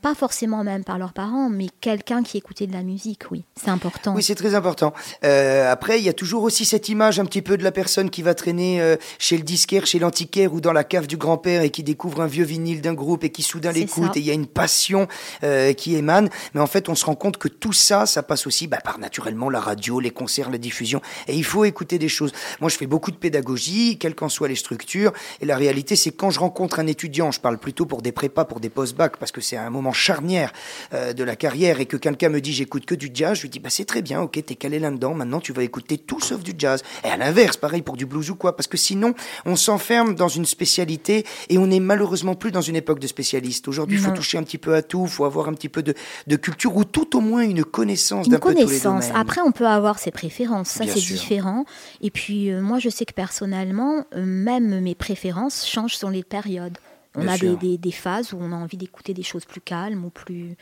pas 0.00 0.14
forcément 0.14 0.64
même 0.64 0.84
par 0.84 0.98
leurs 0.98 1.12
parents, 1.12 1.48
mais 1.48 1.66
quelqu'un 1.80 2.22
qui 2.22 2.36
écoutait 2.36 2.66
de 2.66 2.72
la 2.72 2.82
musique, 2.82 3.22
oui, 3.30 3.44
c'est 3.56 3.70
important. 3.70 4.14
Oui, 4.14 4.22
c'est 4.22 4.34
très 4.34 4.54
important. 4.54 4.92
Euh, 5.24 5.70
après, 5.70 5.98
il 5.98 6.04
y 6.04 6.08
a 6.08 6.12
toujours 6.12 6.42
aussi 6.42 6.64
cette 6.64 6.88
image 6.88 7.18
un 7.18 7.24
petit 7.24 7.42
peu 7.42 7.56
de 7.56 7.64
la 7.64 7.72
personne 7.72 8.10
qui 8.10 8.22
va 8.22 8.34
traîner 8.34 8.80
euh, 8.80 8.96
chez 9.18 9.36
le 9.36 9.42
disquaire, 9.42 9.86
chez 9.86 9.98
l'antiquaire 9.98 10.52
ou 10.52 10.60
dans 10.60 10.72
la 10.72 10.84
cave 10.84 11.06
du 11.06 11.16
grand-père 11.16 11.62
et 11.62 11.70
qui 11.70 11.82
découvre 11.82 12.20
un 12.20 12.26
vieux 12.26 12.44
vinyle 12.44 12.80
d'un 12.80 12.94
groupe 12.94 13.24
et 13.24 13.30
qui 13.30 13.42
soudain 13.42 13.72
l'écoute 13.72 14.16
et 14.16 14.20
il 14.20 14.26
y 14.26 14.30
a 14.30 14.34
une 14.34 14.46
passion 14.46 15.08
euh, 15.44 15.72
qui 15.72 15.96
émane. 15.96 16.28
Mais 16.54 16.60
en 16.60 16.66
fait, 16.66 16.88
on 16.88 16.94
se 16.94 17.04
rend 17.04 17.14
compte 17.14 17.38
que 17.38 17.48
tout 17.48 17.72
ça, 17.72 18.06
ça 18.06 18.22
passe 18.22 18.46
aussi 18.46 18.66
bah, 18.66 18.78
par 18.82 18.98
naturellement 18.98 19.50
la 19.50 19.60
radio, 19.60 20.00
les 20.00 20.10
concerts, 20.10 20.50
la 20.50 20.58
diffusion. 20.58 21.00
Et 21.28 21.36
il 21.36 21.44
faut 21.44 21.64
écouter 21.64 21.98
des 21.98 22.08
choses. 22.08 22.32
Moi, 22.60 22.70
je 22.70 22.76
fais 22.76 22.86
beaucoup 22.86 23.10
de 23.10 23.16
pédagogie, 23.16 23.98
quelles 23.98 24.14
qu'en 24.14 24.28
soient 24.28 24.48
les 24.48 24.56
structures. 24.56 25.12
Et 25.40 25.46
la 25.46 25.56
réalité, 25.56 25.96
c'est 25.96 26.10
quand 26.10 26.30
je 26.30 26.40
rencontre 26.40 26.78
un 26.78 26.86
étudiant, 26.86 27.30
je 27.30 27.40
parle 27.40 27.58
plutôt 27.58 27.86
pour 27.86 28.02
des 28.02 28.12
prépas, 28.12 28.44
pour 28.44 28.60
des 28.60 28.68
post-bac, 28.68 29.16
parce 29.16 29.32
que 29.32 29.40
c'est 29.40 29.56
un 29.56 29.70
moment 29.70 29.85
charnière 29.92 30.52
euh, 30.92 31.12
de 31.12 31.24
la 31.24 31.36
carrière 31.36 31.80
et 31.80 31.86
que 31.86 31.96
quelqu'un 31.96 32.28
me 32.28 32.40
dit 32.40 32.52
j'écoute 32.52 32.86
que 32.86 32.94
du 32.94 33.10
jazz, 33.12 33.36
je 33.36 33.42
lui 33.42 33.48
dis 33.48 33.58
bah 33.58 33.70
c'est 33.70 33.84
très 33.84 34.02
bien, 34.02 34.20
ok, 34.20 34.44
t'es 34.44 34.54
calé 34.54 34.78
là-dedans, 34.78 35.14
maintenant 35.14 35.40
tu 35.40 35.52
vas 35.52 35.62
écouter 35.62 35.98
tout 35.98 36.20
sauf 36.20 36.42
du 36.42 36.52
jazz. 36.56 36.82
Et 37.04 37.08
à 37.08 37.16
l'inverse, 37.16 37.56
pareil 37.56 37.82
pour 37.82 37.96
du 37.96 38.06
blues 38.06 38.30
ou 38.30 38.34
quoi, 38.34 38.56
parce 38.56 38.66
que 38.66 38.76
sinon 38.76 39.14
on 39.44 39.56
s'enferme 39.56 40.14
dans 40.14 40.28
une 40.28 40.46
spécialité 40.46 41.24
et 41.48 41.58
on 41.58 41.66
n'est 41.66 41.80
malheureusement 41.80 42.34
plus 42.34 42.52
dans 42.52 42.60
une 42.60 42.76
époque 42.76 42.98
de 42.98 43.06
spécialistes. 43.06 43.68
Aujourd'hui, 43.68 43.98
il 43.98 44.02
faut 44.02 44.12
toucher 44.12 44.38
un 44.38 44.42
petit 44.42 44.58
peu 44.58 44.74
à 44.74 44.82
tout, 44.82 45.04
il 45.04 45.10
faut 45.10 45.24
avoir 45.24 45.48
un 45.48 45.54
petit 45.54 45.68
peu 45.68 45.82
de, 45.82 46.36
culture 46.36 46.76
ou 46.76 46.84
tout 46.84 47.16
au 47.16 47.20
moins 47.20 47.42
une 47.42 47.64
connaissance 47.64 48.28
d'un 48.28 48.38
peu 48.38 48.54
tous 48.54 48.68
les 48.68 48.80
domaines. 48.80 49.12
Après, 49.14 49.40
on 49.40 49.52
peut 49.52 49.66
avoir 49.66 49.98
ses 49.98 50.10
préférences, 50.10 50.68
ça 50.68 50.84
c'est 50.86 51.00
différent. 51.00 51.64
Et 52.02 52.10
puis 52.10 52.50
euh, 52.50 52.60
moi, 52.60 52.78
je 52.78 52.88
sais 52.88 53.04
que 53.04 53.14
personnellement, 53.14 54.04
euh, 54.14 54.24
même 54.24 54.80
mes 54.80 54.94
préférences 54.94 55.66
changent 55.66 55.96
sur 55.96 56.10
les 56.10 56.22
périodes. 56.22 56.78
On 57.16 57.26
a 57.28 57.38
des, 57.38 57.78
des, 57.78 57.92
phases 57.92 58.32
où 58.32 58.38
on 58.40 58.52
a 58.52 58.56
envie 58.56 58.76
d'écouter 58.76 59.14
des 59.14 59.22
choses 59.22 59.44
plus 59.44 59.60
calmes 59.60 60.04
ou 60.04 60.10
plus. 60.10 60.56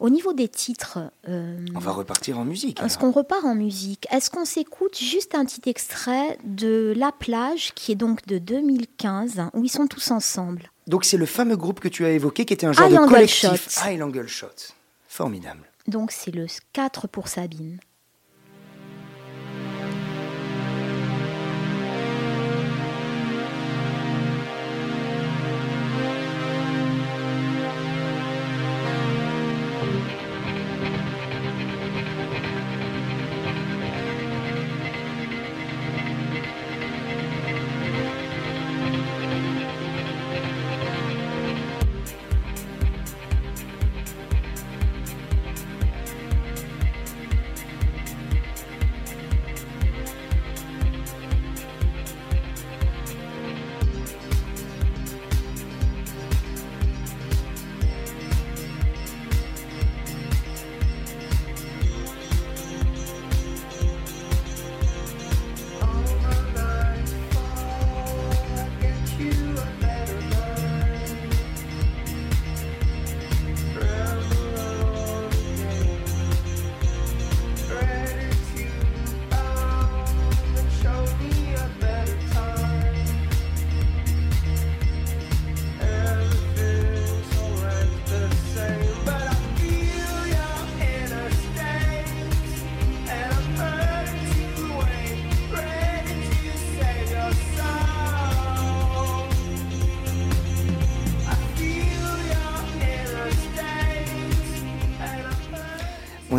Au 0.00 0.10
niveau 0.10 0.32
des 0.32 0.48
titres. 0.48 0.98
Euh, 1.28 1.58
on 1.74 1.78
va 1.80 1.90
repartir 1.90 2.38
en 2.38 2.44
musique. 2.44 2.80
Est-ce 2.80 2.98
qu'on 2.98 3.10
repart 3.10 3.44
en 3.44 3.54
musique? 3.54 4.06
Est-ce 4.10 4.30
qu'on 4.30 4.44
s'écoute 4.44 4.96
juste 4.96 5.34
un 5.34 5.44
petit 5.44 5.68
extrait 5.68 6.38
de 6.44 6.92
La 6.96 7.12
plage, 7.12 7.72
qui 7.74 7.92
est 7.92 7.96
donc 7.96 8.26
de 8.26 8.38
2015, 8.38 9.42
où 9.54 9.64
ils 9.64 9.70
sont 9.70 9.86
tous 9.86 10.10
ensemble? 10.10 10.70
Donc 10.86 11.04
c'est 11.04 11.16
le 11.16 11.26
fameux 11.26 11.56
groupe 11.56 11.80
que 11.80 11.88
tu 11.88 12.04
as 12.04 12.10
évoqué, 12.10 12.44
qui 12.44 12.54
était 12.54 12.66
un 12.66 12.72
genre 12.72 12.88
de 12.88 12.96
collectif. 12.96 13.70
Shot. 13.70 13.88
High 13.88 14.02
Angle 14.02 14.28
Shot. 14.28 14.72
Formidable. 15.06 15.64
Donc 15.86 16.12
c'est 16.12 16.30
le 16.30 16.46
4 16.72 17.08
pour 17.08 17.28
Sabine. 17.28 17.78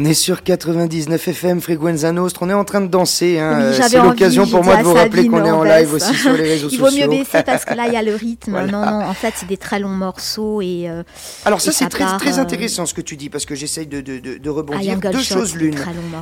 On 0.01 0.05
est 0.05 0.13
sur 0.13 0.43
99 0.43 1.27
FM 1.27 1.59
Frequenza 1.59 2.13
Nostra. 2.13 2.45
On 2.45 2.49
est 2.49 2.53
en 2.53 2.63
train 2.63 2.79
de 2.79 2.87
danser. 2.87 3.37
Hein. 3.37 3.73
c'est 3.73 3.97
l'occasion 3.97 4.47
pour 4.47 4.63
moi 4.63 4.77
de 4.77 4.83
vous 4.83 4.93
rappeler 4.93 5.27
qu'on 5.27 5.43
est 5.43 5.51
en 5.51 5.63
live 5.63 5.93
aussi 5.93 6.15
sur 6.15 6.31
les 6.31 6.43
réseaux 6.43 6.69
sociaux. 6.69 6.87
Il 6.93 7.03
vaut 7.03 7.11
mieux 7.11 7.17
baisser 7.19 7.43
parce 7.43 7.65
que 7.65 7.73
là, 7.73 7.85
il 7.87 7.93
y 7.93 7.97
a 7.97 8.01
le 8.01 8.15
rythme. 8.15 8.53
Non, 8.65 8.85
non, 8.85 9.01
en 9.03 9.13
fait, 9.13 9.33
c'est 9.35 9.45
des 9.45 9.57
très 9.57 9.77
longs 9.77 9.89
morceaux. 9.89 10.61
Et, 10.61 10.89
euh, 10.89 11.03
Alors, 11.43 11.59
ça, 11.59 11.73
c'est 11.73 11.89
très, 11.89 12.05
très 12.17 12.39
euh, 12.39 12.41
intéressant 12.41 12.85
ce 12.85 12.93
que 12.93 13.01
tu 13.01 13.17
dis 13.17 13.29
parce 13.29 13.45
que 13.45 13.55
j'essaye 13.55 13.87
de, 13.87 13.99
de, 13.99 14.37
de, 14.37 14.49
rebondir. 14.49 14.97
Deux 14.99 15.19
choses 15.19 15.57
l'une. 15.57 15.75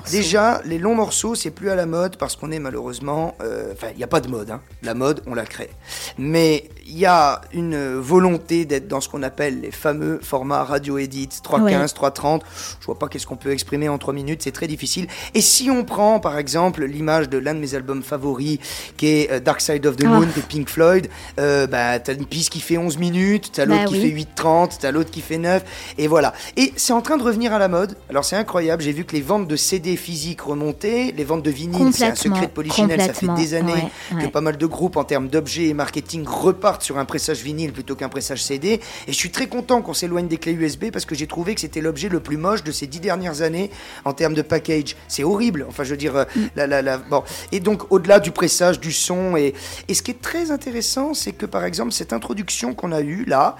Déjà, 0.09 0.59
les 0.65 0.79
longs 0.79 0.95
morceaux, 0.95 1.35
c'est 1.35 1.51
plus 1.51 1.69
à 1.69 1.75
la 1.75 1.85
mode 1.85 2.17
parce 2.17 2.35
qu'on 2.35 2.49
est 2.49 2.59
malheureusement. 2.59 3.35
Euh, 3.43 3.73
enfin, 3.73 3.89
il 3.91 3.97
n'y 3.97 4.03
a 4.03 4.07
pas 4.07 4.21
de 4.21 4.27
mode. 4.27 4.49
Hein. 4.49 4.61
La 4.81 4.95
mode, 4.95 5.21
on 5.27 5.35
la 5.35 5.45
crée. 5.45 5.69
Mais 6.17 6.67
il 6.89 6.97
y 6.97 7.05
a 7.05 7.41
une 7.53 7.95
volonté 7.95 8.65
d'être 8.65 8.87
dans 8.87 9.01
ce 9.01 9.09
qu'on 9.09 9.23
appelle 9.23 9.61
les 9.61 9.71
fameux 9.71 10.19
formats 10.21 10.63
radio 10.63 10.97
edit 10.97 11.27
3.15, 11.27 11.93
3.30. 11.93 12.41
Je 12.79 12.85
vois 12.85 12.97
pas 12.97 13.07
qu'est-ce 13.09 13.27
qu'on 13.27 13.35
peut 13.35 13.49
s'exprimer 13.49 13.89
en 13.89 13.97
trois 13.97 14.13
minutes, 14.13 14.41
c'est 14.43 14.51
très 14.51 14.67
difficile. 14.67 15.07
Et 15.33 15.41
si 15.41 15.69
on 15.69 15.83
prend 15.83 16.19
par 16.19 16.37
exemple 16.37 16.85
l'image 16.85 17.29
de 17.29 17.37
l'un 17.37 17.53
de 17.53 17.59
mes 17.59 17.75
albums 17.75 18.03
favoris, 18.03 18.59
qui 18.95 19.07
est 19.07 19.31
euh, 19.31 19.39
Dark 19.39 19.59
Side 19.59 19.85
of 19.85 19.97
the 19.97 20.05
Moon 20.05 20.27
de 20.35 20.41
Pink 20.47 20.69
Floyd, 20.69 21.09
euh, 21.39 21.67
bah, 21.67 21.99
t'as 21.99 22.13
une 22.13 22.25
piste 22.25 22.51
qui 22.51 22.61
fait 22.61 22.77
11 22.77 22.97
minutes, 22.97 23.51
t'as 23.53 23.65
l'autre 23.65 23.83
bah 23.83 23.89
qui 23.89 24.01
fait 24.01 24.41
8.30, 24.41 24.77
t'as 24.79 24.91
l'autre 24.91 25.11
qui 25.11 25.21
fait 25.21 25.37
9, 25.37 25.63
et 25.97 26.07
voilà. 26.07 26.33
Et 26.55 26.73
c'est 26.77 26.93
en 26.93 27.01
train 27.01 27.17
de 27.17 27.23
revenir 27.23 27.53
à 27.53 27.59
la 27.59 27.67
mode. 27.67 27.97
Alors 28.09 28.23
c'est 28.23 28.37
incroyable, 28.37 28.81
j'ai 28.81 28.93
vu 28.93 29.03
que 29.03 29.13
les 29.13 29.21
ventes 29.21 29.47
de 29.47 29.55
CD 29.57 29.97
physiques 29.97 30.41
remontaient, 30.41 31.13
les 31.15 31.23
ventes 31.25 31.43
de 31.43 31.51
vinyle, 31.51 31.93
c'est 31.93 32.05
un 32.05 32.15
secret 32.15 32.47
de 32.47 32.51
Polichinelle, 32.51 33.01
ça 33.01 33.13
fait 33.13 33.27
des 33.35 33.53
années 33.55 33.89
que 34.21 34.27
pas 34.27 34.41
mal 34.41 34.57
de 34.57 34.65
groupes 34.65 34.95
en 34.95 35.03
termes 35.03 35.27
d'objets 35.27 35.67
et 35.67 35.73
marketing 35.73 36.25
repartent 36.25 36.76
sur 36.83 36.97
un 36.97 37.05
pressage 37.05 37.41
vinyle 37.41 37.73
plutôt 37.73 37.95
qu'un 37.95 38.09
pressage 38.09 38.43
CD. 38.43 38.79
Et 39.07 39.11
je 39.11 39.17
suis 39.17 39.31
très 39.31 39.47
content 39.47 39.81
qu'on 39.81 39.93
s'éloigne 39.93 40.27
des 40.27 40.37
clés 40.37 40.53
USB 40.53 40.85
parce 40.91 41.05
que 41.05 41.15
j'ai 41.15 41.27
trouvé 41.27 41.55
que 41.55 41.61
c'était 41.61 41.81
l'objet 41.81 42.09
le 42.09 42.19
plus 42.19 42.37
moche 42.37 42.63
de 42.63 42.71
ces 42.71 42.87
dix 42.87 42.99
dernières 42.99 43.41
années 43.41 43.71
en 44.05 44.13
termes 44.13 44.33
de 44.33 44.41
package. 44.41 44.95
C'est 45.07 45.23
horrible. 45.23 45.65
Enfin, 45.67 45.83
je 45.83 45.91
veux 45.91 45.97
dire, 45.97 46.15
euh, 46.15 46.25
la, 46.55 46.67
la, 46.67 46.81
la, 46.81 46.97
bon. 46.97 47.23
Et 47.51 47.59
donc, 47.59 47.91
au-delà 47.91 48.19
du 48.19 48.31
pressage, 48.31 48.79
du 48.79 48.91
son, 48.91 49.35
et, 49.37 49.53
et 49.87 49.93
ce 49.93 50.01
qui 50.01 50.11
est 50.11 50.21
très 50.21 50.51
intéressant, 50.51 51.13
c'est 51.13 51.31
que 51.31 51.45
par 51.45 51.65
exemple, 51.65 51.91
cette 51.91 52.13
introduction 52.13 52.73
qu'on 52.73 52.91
a 52.91 53.01
eue 53.01 53.25
là, 53.25 53.57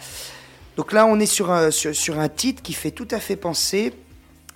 donc 0.78 0.92
là, 0.92 1.08
on 1.08 1.20
est 1.20 1.26
sur 1.26 1.52
un, 1.52 1.72
sur 1.72 2.20
un 2.20 2.30
titre 2.30 2.62
qui 2.62 2.74
fait 2.74 2.92
tout 2.92 3.08
à 3.10 3.20
fait 3.20 3.36
penser 3.36 3.94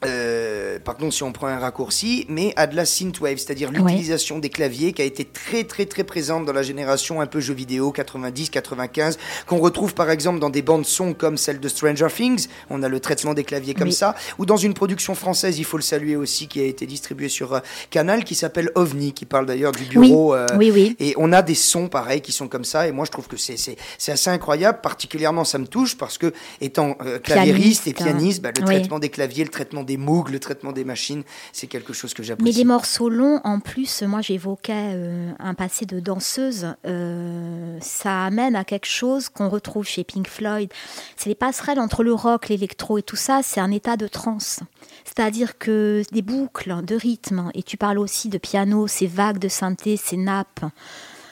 euh, 0.05 0.79
pardon 0.83 1.11
si 1.11 1.23
on 1.23 1.31
prend 1.31 1.47
un 1.47 1.59
raccourci, 1.59 2.25
mais 2.27 2.53
à 2.55 2.67
de 2.67 2.75
la 2.75 2.85
synthwave, 2.85 3.37
c'est-à-dire 3.37 3.71
l'utilisation 3.71 4.39
des 4.39 4.49
claviers 4.49 4.93
qui 4.93 5.01
a 5.01 5.05
été 5.05 5.25
très 5.25 5.63
très 5.63 5.85
très 5.85 6.03
présente 6.03 6.45
dans 6.45 6.53
la 6.53 6.63
génération 6.63 7.21
un 7.21 7.27
peu 7.27 7.39
jeux 7.39 7.53
vidéo 7.53 7.93
90-95, 7.95 9.17
qu'on 9.45 9.59
retrouve 9.59 9.93
par 9.93 10.09
exemple 10.09 10.39
dans 10.39 10.49
des 10.49 10.61
bandes 10.61 10.85
son 10.85 11.13
comme 11.13 11.37
celle 11.37 11.59
de 11.59 11.67
Stranger 11.67 12.07
Things, 12.13 12.47
on 12.69 12.81
a 12.83 12.89
le 12.89 12.99
traitement 12.99 13.33
des 13.33 13.43
claviers 13.43 13.73
comme 13.73 13.91
ça, 13.91 14.15
ou 14.37 14.45
dans 14.45 14.57
une 14.57 14.73
production 14.73 15.15
française, 15.15 15.59
il 15.59 15.65
faut 15.65 15.77
le 15.77 15.83
saluer 15.83 16.15
aussi, 16.15 16.47
qui 16.47 16.59
a 16.59 16.65
été 16.65 16.85
distribuée 16.85 17.29
sur 17.29 17.53
euh, 17.53 17.59
Canal, 17.89 18.23
qui 18.23 18.35
s'appelle 18.35 18.71
OVNI, 18.75 19.13
qui 19.13 19.25
parle 19.25 19.45
d'ailleurs 19.45 19.71
du 19.71 19.83
bureau. 19.85 20.33
Euh, 20.33 20.47
oui. 20.57 20.71
oui, 20.71 20.95
et 20.99 21.13
on 21.17 21.31
a 21.31 21.41
des 21.41 21.55
sons 21.55 21.87
pareils 21.87 22.21
qui 22.21 22.31
sont 22.31 22.47
comme 22.47 22.65
ça, 22.65 22.87
et 22.87 22.91
moi 22.91 23.05
je 23.05 23.11
trouve 23.11 23.27
que 23.27 23.37
c'est 23.37 23.77
assez 24.07 24.29
incroyable, 24.29 24.79
particulièrement 24.81 25.43
ça 25.43 25.59
me 25.59 25.67
touche 25.67 25.97
parce 25.97 26.17
que 26.17 26.33
étant 26.59 26.97
euh, 27.05 27.19
claviériste 27.19 27.87
et 27.87 27.93
pianiste, 27.93 28.41
bah, 28.41 28.49
le 28.57 28.63
traitement 28.63 28.99
des 28.99 29.09
claviers, 29.09 29.43
le 29.43 29.49
traitement 29.49 29.83
des 29.83 29.90
des 29.91 29.97
Moog, 29.97 30.29
le 30.29 30.39
traitement 30.39 30.71
des 30.71 30.85
machines, 30.85 31.23
c'est 31.51 31.67
quelque 31.67 31.91
chose 31.91 32.13
que 32.13 32.23
j'apprécie. 32.23 32.49
Mais 32.49 32.57
les 32.57 32.63
morceaux 32.63 33.09
longs, 33.09 33.41
en 33.43 33.59
plus, 33.59 34.03
moi 34.03 34.21
j'évoquais 34.21 34.91
euh, 34.93 35.31
un 35.37 35.53
passé 35.53 35.85
de 35.85 35.99
danseuse, 35.99 36.75
euh, 36.85 37.77
ça 37.81 38.23
amène 38.23 38.55
à 38.55 38.63
quelque 38.63 38.87
chose 38.87 39.27
qu'on 39.27 39.49
retrouve 39.49 39.85
chez 39.85 40.05
Pink 40.05 40.29
Floyd. 40.29 40.71
C'est 41.17 41.27
les 41.27 41.35
passerelles 41.35 41.79
entre 41.79 42.03
le 42.03 42.13
rock, 42.13 42.47
l'électro 42.47 42.97
et 42.99 43.03
tout 43.03 43.17
ça, 43.17 43.41
c'est 43.43 43.59
un 43.59 43.71
état 43.71 43.97
de 43.97 44.07
transe. 44.07 44.61
C'est-à-dire 45.03 45.57
que 45.57 46.03
des 46.13 46.21
boucles 46.21 46.85
de 46.85 46.95
rythme, 46.95 47.51
et 47.53 47.63
tu 47.63 47.75
parles 47.75 47.99
aussi 47.99 48.29
de 48.29 48.37
piano, 48.37 48.87
ces 48.87 49.07
vagues 49.07 49.39
de 49.39 49.49
synthé, 49.49 49.97
ces 49.97 50.15
nappes 50.15 50.65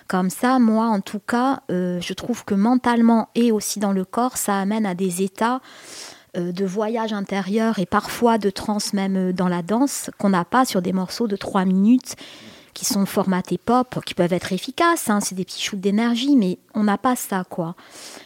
comme 0.10 0.32
ça, 0.32 0.58
moi 0.58 0.88
en 0.88 1.02
tout 1.02 1.20
cas, 1.20 1.62
euh, 1.70 2.02
je 2.02 2.14
trouve 2.14 2.44
que 2.44 2.56
mentalement 2.56 3.30
et 3.36 3.52
aussi 3.52 3.80
dans 3.80 3.94
le 3.94 4.06
corps, 4.06 4.38
ça 4.38 4.60
amène 4.60 4.88
à 4.88 4.96
des 4.96 5.22
états 5.22 5.62
de 6.36 6.66
voyage 6.66 7.14
intérieur 7.14 7.80
et 7.80 7.86
parfois 7.86 8.38
de 8.38 8.50
trans 8.50 8.78
même 8.94 9.18
euh, 9.18 9.34
dans 9.34 9.48
la 9.48 9.62
danse 9.62 10.10
qu'on 10.18 10.30
n'a 10.30 10.46
pas 10.46 10.66
sur 10.66 10.82
des 10.82 10.94
morceaux 10.94 11.28
de 11.28 11.36
3 11.36 11.66
minutes 11.66 12.16
qui 12.74 12.86
sont 12.86 13.06
formatés 13.06 13.58
pop, 13.58 14.00
qui 14.06 14.14
peuvent 14.14 14.32
être 14.32 14.54
efficaces, 14.54 15.10
hein, 15.10 15.20
c'est 15.20 15.36
des 15.36 15.44
petits 15.44 15.62
shoots 15.62 15.80
d'énergie, 15.80 16.36
mais 16.36 16.60
on 16.76 16.84
n'a 16.84 16.98
pas 16.98 17.16
ça, 17.16 17.44
quoi. 17.50 17.76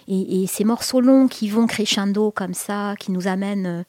Et, 0.08 0.44
et, 0.44 0.48
ces 0.48 0.64
morceaux 0.64 1.02
longs 1.02 1.28
qui 1.28 1.48
vont 1.48 1.66
crescendo 1.66 2.30
comme 2.30 2.54
ça, 2.54 2.96
qui 3.00 3.12
nous 3.12 3.28
amènent 3.28 3.66
euh, 3.66 3.84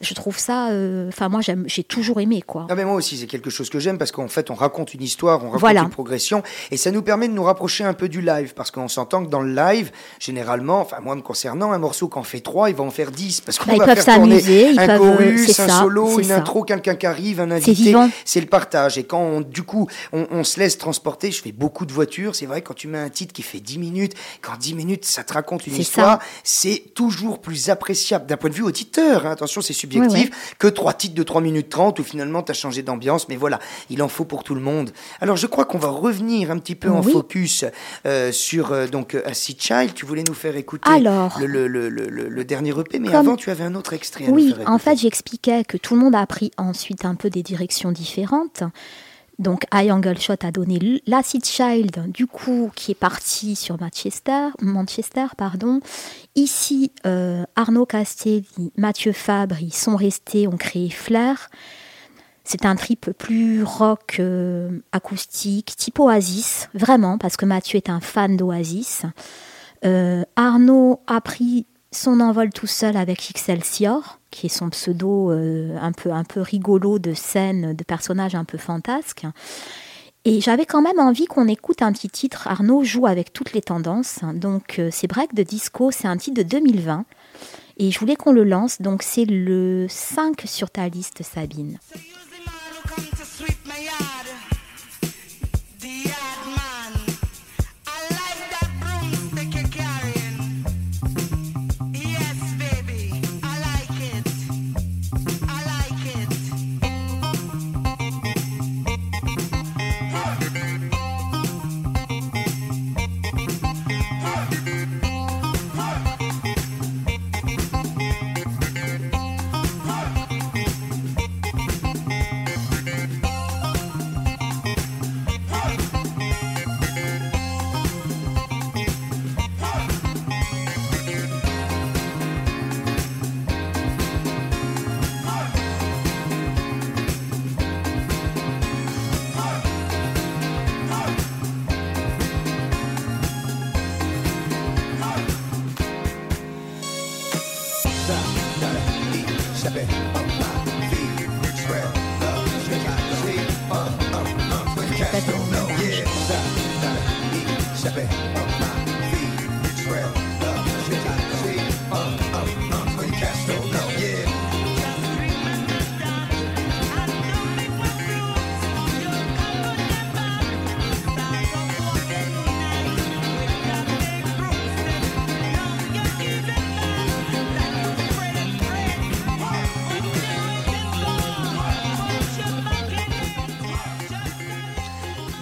je 0.00 0.14
trouve 0.14 0.38
ça. 0.38 0.70
Euh, 0.70 1.08
enfin, 1.08 1.28
moi, 1.28 1.40
j'ai 1.66 1.84
toujours 1.84 2.20
aimé, 2.20 2.42
quoi. 2.42 2.66
Ah, 2.70 2.74
mais 2.74 2.84
moi 2.84 2.94
aussi, 2.94 3.16
c'est 3.16 3.26
quelque 3.26 3.50
chose 3.50 3.70
que 3.70 3.78
j'aime 3.78 3.98
parce 3.98 4.12
qu'en 4.12 4.28
fait, 4.28 4.50
on 4.50 4.54
raconte 4.54 4.94
une 4.94 5.02
histoire, 5.02 5.44
on 5.44 5.50
raconte 5.50 5.84
une 5.84 5.90
progression, 5.90 6.42
et 6.70 6.76
ça 6.76 6.90
nous 6.90 7.02
permet 7.02 7.28
de 7.28 7.32
nous 7.32 7.42
rapprocher 7.42 7.84
un 7.84 7.94
peu 7.94 8.08
du 8.08 8.20
live 8.20 8.54
parce 8.54 8.70
qu'on 8.70 8.88
s'entend 8.88 9.24
que 9.24 9.30
dans 9.30 9.40
le 9.40 9.54
live, 9.54 9.90
généralement, 10.18 10.80
enfin, 10.80 10.98
moi 11.00 11.14
me 11.14 11.22
concernant, 11.22 11.72
un 11.72 11.78
morceau 11.78 12.08
qu'en 12.08 12.22
fait 12.22 12.40
trois, 12.40 12.70
il 12.70 12.76
va 12.76 12.84
en 12.84 12.90
faire 12.90 13.10
dix 13.10 13.40
parce 13.40 13.58
qu'on 13.58 13.76
bah, 13.76 13.86
va 13.86 13.96
faire 13.96 14.16
tourner 14.16 14.78
un 14.78 14.98
chorus, 14.98 15.60
un 15.60 15.68
solo, 15.68 16.20
une 16.20 16.32
intro, 16.32 16.62
quelqu'un 16.62 16.94
qui 16.94 17.06
arrive, 17.06 17.40
un 17.40 17.50
invité. 17.50 17.94
C'est 18.24 18.40
le 18.40 18.46
partage. 18.46 18.98
Et 18.98 19.04
quand, 19.04 19.40
du 19.40 19.62
coup, 19.62 19.88
on, 20.12 20.44
se 20.44 20.60
laisse 20.60 20.78
transporter, 20.78 21.30
je 21.30 21.42
fais 21.42 21.52
beaucoup 21.52 21.86
de 21.86 21.92
voitures. 21.92 22.34
C'est 22.34 22.46
vrai, 22.46 22.62
quand 22.62 22.74
tu 22.74 22.88
mets 22.88 22.98
un 22.98 23.08
titre 23.08 23.32
qui 23.32 23.42
fait 23.42 23.60
10 23.60 23.78
minutes, 23.78 24.14
quand 24.42 24.56
10 24.56 24.74
minutes, 24.74 25.04
ça 25.04 25.24
te 25.24 25.32
raconte 25.32 25.66
une 25.66 25.76
histoire, 25.76 26.20
c'est 26.44 26.84
toujours 26.94 27.40
plus 27.40 27.70
appréciable 27.70 28.26
d'un 28.26 28.36
point 28.36 28.50
de 28.50 28.54
vue 28.54 28.62
auditeur. 28.62 29.26
Hein. 29.26 29.32
Attention, 29.32 29.60
c'est 29.60 29.72
subjectif, 29.76 30.54
que 30.58 30.66
trois 30.66 30.92
titres 30.92 31.14
de 31.14 31.22
3 31.22 31.40
minutes 31.40 31.68
30 31.68 31.98
où 31.98 32.02
finalement 32.04 32.42
tu 32.42 32.50
as 32.50 32.54
changé 32.54 32.82
d'ambiance. 32.82 33.28
Mais 33.28 33.36
voilà, 33.36 33.58
il 33.90 34.02
en 34.02 34.08
faut 34.08 34.24
pour 34.24 34.44
tout 34.44 34.54
le 34.54 34.60
monde. 34.60 34.90
Alors 35.20 35.36
je 35.36 35.46
crois 35.46 35.64
qu'on 35.64 35.78
va 35.78 35.88
revenir 35.88 36.50
un 36.50 36.58
petit 36.58 36.74
peu 36.74 36.90
en 36.90 37.02
focus 37.02 37.64
euh, 38.06 38.32
sur 38.32 38.72
euh, 38.72 38.86
donc 38.86 39.16
Acid 39.24 39.60
Child. 39.60 39.94
Tu 39.94 40.06
voulais 40.06 40.24
nous 40.26 40.34
faire 40.34 40.56
écouter 40.56 40.90
le, 41.00 41.66
le, 41.66 41.88
le, 41.88 42.08
le, 42.08 42.44
dernier 42.44 42.70
EP, 42.70 42.98
mais 42.98 43.14
avant 43.14 43.36
tu 43.36 43.50
avais 43.50 43.64
un 43.64 43.74
autre 43.74 43.92
extrait. 43.92 44.26
oui, 44.28 44.54
en 44.66 44.78
fait 44.78 44.96
j'expliquais 44.98 45.64
que 45.64 45.76
tout 45.76 45.94
le 45.94 46.00
monde 46.00 46.14
a 46.14 46.26
pris 46.26 46.50
ensuite 46.56 47.04
un 47.04 47.14
peu 47.14 47.30
des 47.30 47.42
directions 47.42 47.92
différentes. 47.92 48.62
Donc 49.38 49.64
High 49.72 49.92
Angle 49.92 50.18
Shot 50.18 50.36
a 50.42 50.50
donné 50.50 51.02
l'Acid 51.06 51.44
Child, 51.44 52.10
du 52.10 52.26
coup, 52.26 52.70
qui 52.74 52.92
est 52.92 52.96
parti 52.96 53.54
sur 53.54 53.78
Manchester. 53.80 54.48
Manchester 54.60 55.26
pardon. 55.36 55.80
Ici, 56.34 56.92
euh, 57.06 57.44
Arnaud 57.54 57.86
Castelli, 57.86 58.72
Mathieu 58.76 59.12
Fabre, 59.12 59.60
ils 59.60 59.74
sont 59.74 59.96
restés, 59.96 60.48
ont 60.48 60.56
créé 60.56 60.88
Flair. 60.88 61.50
C'est 62.44 62.64
un 62.64 62.76
trip 62.76 63.10
plus 63.18 63.64
rock 63.64 64.16
euh, 64.20 64.78
acoustique, 64.92 65.74
type 65.76 65.98
Oasis, 65.98 66.68
vraiment, 66.74 67.18
parce 67.18 67.36
que 67.36 67.44
Mathieu 67.44 67.76
est 67.76 67.90
un 67.90 68.00
fan 68.00 68.36
d'Oasis. 68.36 69.02
Euh, 69.84 70.22
Arnaud 70.36 71.00
a 71.08 71.20
pris 71.20 71.66
son 71.92 72.20
envol 72.20 72.50
tout 72.50 72.66
seul 72.66 72.96
avec 72.96 73.30
Excelsior, 73.30 74.18
qui 74.30 74.46
est 74.46 74.50
son 74.50 74.70
pseudo 74.70 75.30
euh, 75.30 75.76
un, 75.80 75.92
peu, 75.92 76.12
un 76.12 76.24
peu 76.24 76.40
rigolo 76.40 76.98
de 76.98 77.14
scène, 77.14 77.74
de 77.74 77.84
personnage 77.84 78.34
un 78.34 78.44
peu 78.44 78.58
fantasque. 78.58 79.24
Et 80.24 80.40
j'avais 80.40 80.66
quand 80.66 80.82
même 80.82 80.98
envie 80.98 81.26
qu'on 81.26 81.46
écoute 81.46 81.82
un 81.82 81.92
petit 81.92 82.10
titre. 82.10 82.48
Arnaud 82.48 82.82
joue 82.82 83.06
avec 83.06 83.32
toutes 83.32 83.52
les 83.52 83.62
tendances. 83.62 84.18
Donc 84.34 84.78
euh, 84.78 84.88
c'est 84.90 85.06
Break 85.06 85.34
de 85.34 85.44
Disco, 85.44 85.92
c'est 85.92 86.08
un 86.08 86.16
titre 86.16 86.42
de 86.42 86.48
2020. 86.48 87.04
Et 87.78 87.90
je 87.90 87.98
voulais 88.00 88.16
qu'on 88.16 88.32
le 88.32 88.42
lance. 88.42 88.82
Donc 88.82 89.02
c'est 89.02 89.24
le 89.24 89.86
5 89.88 90.42
sur 90.46 90.68
ta 90.70 90.88
liste, 90.88 91.22
Sabine. 91.22 91.78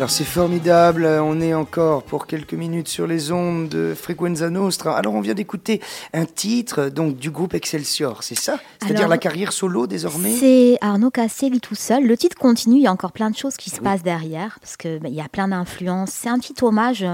Alors 0.04 0.12
c'est 0.12 0.24
formidable, 0.24 1.06
on 1.06 1.40
est 1.40 1.54
encore 1.54 2.02
pour 2.02 2.26
quelques 2.26 2.52
minutes 2.52 2.88
sur 2.88 3.06
les 3.06 3.32
ondes 3.32 3.70
de 3.70 3.94
Frequenza 3.98 4.50
Nostra. 4.50 4.94
Alors 4.98 5.14
on 5.14 5.22
vient 5.22 5.32
d'écouter 5.32 5.80
un 6.12 6.26
titre 6.26 6.90
donc 6.90 7.16
du 7.16 7.30
groupe 7.30 7.54
Excelsior, 7.54 8.22
c'est 8.22 8.38
ça? 8.38 8.58
C'est-à-dire 8.82 9.08
la 9.08 9.16
carrière 9.16 9.50
solo 9.50 9.86
désormais? 9.86 10.34
C'est 10.34 10.76
Arnaud 10.82 11.10
Casselli 11.10 11.58
tout 11.58 11.74
seul. 11.74 12.06
Le 12.06 12.18
titre 12.18 12.36
continue, 12.36 12.76
il 12.76 12.82
y 12.82 12.86
a 12.86 12.92
encore 12.92 13.12
plein 13.12 13.30
de 13.30 13.36
choses 13.38 13.56
qui 13.56 13.70
se 13.70 13.80
passent 13.80 14.02
derrière 14.02 14.58
parce 14.60 14.76
qu'il 14.76 14.98
ben, 14.98 15.08
il 15.08 15.14
y 15.14 15.22
a 15.22 15.28
plein 15.30 15.48
d'influences. 15.48 16.10
C'est 16.10 16.28
un 16.28 16.38
petit 16.38 16.52
hommage 16.62 17.06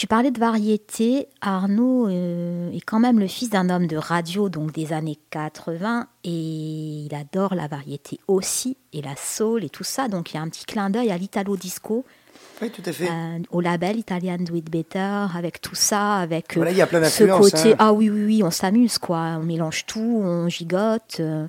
tu 0.00 0.06
parlais 0.06 0.30
de 0.30 0.40
variété. 0.40 1.28
Arnaud 1.42 2.08
euh, 2.08 2.72
est 2.72 2.80
quand 2.80 3.00
même 3.00 3.18
le 3.18 3.26
fils 3.26 3.50
d'un 3.50 3.68
homme 3.68 3.86
de 3.86 3.98
radio, 3.98 4.48
donc 4.48 4.72
des 4.72 4.94
années 4.94 5.18
80, 5.28 6.08
et 6.24 6.30
il 6.30 7.14
adore 7.14 7.54
la 7.54 7.68
variété 7.68 8.18
aussi, 8.26 8.78
et 8.94 9.02
la 9.02 9.14
soul 9.14 9.62
et 9.62 9.68
tout 9.68 9.84
ça. 9.84 10.08
Donc 10.08 10.32
il 10.32 10.36
y 10.36 10.38
a 10.38 10.42
un 10.42 10.48
petit 10.48 10.64
clin 10.64 10.88
d'œil 10.88 11.10
à 11.10 11.18
l'italo 11.18 11.54
disco 11.54 12.06
oui, 12.62 12.70
tout 12.70 12.82
à 12.84 12.92
fait. 12.92 13.08
Euh, 13.08 13.38
au 13.50 13.60
label 13.62 13.98
Italian 13.98 14.36
Do 14.38 14.54
It 14.54 14.70
Better, 14.70 15.26
avec 15.34 15.62
tout 15.62 15.74
ça, 15.74 16.16
avec 16.16 16.56
voilà, 16.56 16.72
y 16.72 16.82
a 16.82 16.86
plein 16.86 17.02
ce 17.04 17.24
côté. 17.24 17.72
Hein. 17.72 17.76
Ah 17.78 17.92
oui, 17.94 18.10
oui, 18.10 18.24
oui, 18.24 18.42
on 18.42 18.50
s'amuse, 18.50 18.98
quoi. 18.98 19.38
On 19.40 19.44
mélange 19.44 19.86
tout, 19.86 20.20
on 20.22 20.48
gigote. 20.48 21.16
Euh. 21.20 21.46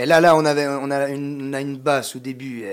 Et 0.00 0.06
là, 0.06 0.20
là, 0.20 0.36
on, 0.36 0.44
avait, 0.44 0.66
on, 0.66 0.90
a 0.90 1.08
une, 1.08 1.50
on 1.50 1.52
a 1.52 1.60
une 1.60 1.76
basse 1.76 2.16
au 2.16 2.18
début. 2.18 2.64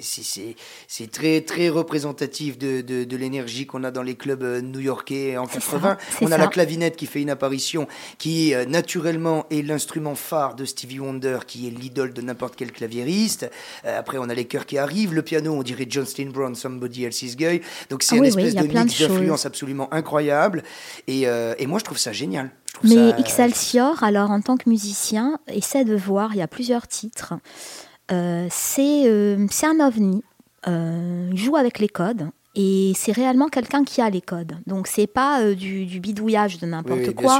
C'est 0.00 1.10
très, 1.10 1.40
très 1.40 1.70
représentatif 1.70 2.58
de, 2.58 2.82
de, 2.82 3.04
de 3.04 3.16
l'énergie 3.16 3.66
qu'on 3.66 3.84
a 3.84 3.90
dans 3.90 4.02
les 4.02 4.14
clubs 4.14 4.42
euh, 4.42 4.60
new-yorkais 4.60 5.38
en 5.38 5.46
80. 5.46 5.96
on 6.20 6.32
a 6.32 6.38
la 6.38 6.48
clavinette 6.48 6.96
qui 6.96 7.06
fait 7.06 7.22
une 7.22 7.30
apparition, 7.30 7.88
qui 8.18 8.52
naturellement 8.68 9.46
est 9.50 9.62
l'instrument 9.62 10.14
phare 10.14 10.54
de 10.54 10.64
Stevie 10.64 11.00
Wonder, 11.00 11.38
qui 11.46 11.66
est 11.66 11.70
l'idole 11.70 12.12
de 12.12 12.20
n'importe 12.20 12.56
quel 12.56 12.72
claviériste. 12.72 13.50
après, 13.84 14.18
on 14.18 14.28
a 14.28 14.34
les 14.34 14.44
chœurs 14.44 14.66
qui 14.66 14.76
arrivent. 14.76 15.14
Le 15.14 15.22
piano, 15.22 15.54
on 15.54 15.62
dirait 15.62 15.86
John 15.88 16.04
Steinbrown, 16.04 16.54
Somebody 16.54 16.89
DLC's 16.90 17.36
Guy. 17.36 17.60
Donc 17.88 18.02
c'est 18.02 18.16
ah 18.16 18.18
une 18.18 18.24
espèce 18.24 18.54
de 18.54 18.66
mix 18.66 19.00
d'influence 19.00 19.46
absolument 19.46 19.92
incroyable. 19.92 20.62
Et, 21.06 21.26
euh, 21.26 21.54
et, 21.58 21.66
moi, 21.66 21.78
je 21.78 21.84
trouve 21.84 21.98
ça 21.98 22.12
génial. 22.12 22.50
Mais 22.84 23.10
Excelsior, 23.18 24.02
alors 24.02 24.30
en 24.30 24.40
tant 24.40 24.56
que 24.56 24.68
musicien, 24.68 25.38
essaie 25.48 25.84
de 25.84 25.96
voir, 25.96 26.34
il 26.34 26.38
y 26.38 26.42
a 26.42 26.48
plusieurs 26.48 26.86
titres. 26.86 27.34
Euh, 28.10 28.48
euh, 28.78 29.46
c'est 29.50 29.66
un 29.66 29.80
ovni. 29.80 30.22
il 30.66 31.36
joue 31.36 31.56
avec 31.56 31.78
les 31.78 31.88
codes. 31.88 32.30
Et 32.56 32.92
c'est 32.96 33.12
réellement 33.12 33.48
quelqu'un 33.48 33.84
qui 33.84 34.00
a 34.00 34.10
les 34.10 34.20
codes. 34.20 34.56
Donc 34.66 34.88
c'est 34.88 35.06
pas 35.06 35.40
euh, 35.40 35.54
du, 35.54 35.84
bidouillage 36.00 36.58
de 36.58 36.66
n'importe 36.66 37.14
quoi. 37.14 37.38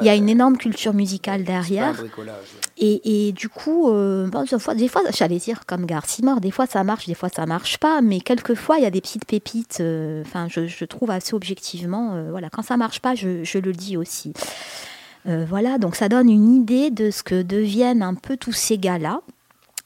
Il 0.00 0.06
y 0.06 0.08
a 0.08 0.14
une 0.14 0.30
énorme 0.30 0.56
culture 0.56 0.94
musicale 0.94 1.44
derrière. 1.44 2.02
Et, 2.78 3.28
et, 3.28 3.32
du 3.32 3.50
coup, 3.50 3.90
euh, 3.90 4.26
des 4.28 4.58
fois, 4.58 4.74
des 4.74 4.88
fois 4.88 5.02
j'allais 5.12 5.36
dire 5.36 5.66
comme 5.66 5.84
Garcimore, 5.84 6.40
des 6.40 6.50
fois 6.50 6.66
ça 6.66 6.84
marche, 6.84 7.06
des 7.06 7.14
fois 7.14 7.28
ça 7.28 7.44
marche 7.44 7.76
pas. 7.76 8.00
Mais 8.00 8.20
quelquefois, 8.20 8.78
il 8.78 8.84
y 8.84 8.86
a 8.86 8.90
des 8.90 9.02
petites 9.02 9.26
pépites. 9.26 9.78
Euh, 9.80 10.22
enfin, 10.24 10.46
je, 10.48 10.66
je, 10.66 10.84
trouve 10.86 11.10
assez 11.10 11.34
objectivement. 11.34 12.30
voilà, 12.30 12.48
quand 12.48 12.62
ça 12.62 12.78
marche 12.78 13.00
pas, 13.00 13.14
je, 13.14 13.44
je 13.44 13.58
le 13.58 13.72
dis 13.72 13.98
aussi. 13.98 14.32
voilà, 15.26 15.76
donc 15.76 15.96
ça 15.96 16.08
donne 16.08 16.30
une 16.30 16.54
idée 16.54 16.90
de 16.90 17.10
ce 17.10 17.22
que 17.22 17.42
deviennent 17.42 18.02
un 18.02 18.14
peu 18.14 18.38
tous 18.38 18.52
ces 18.52 18.78
gars-là. 18.78 19.20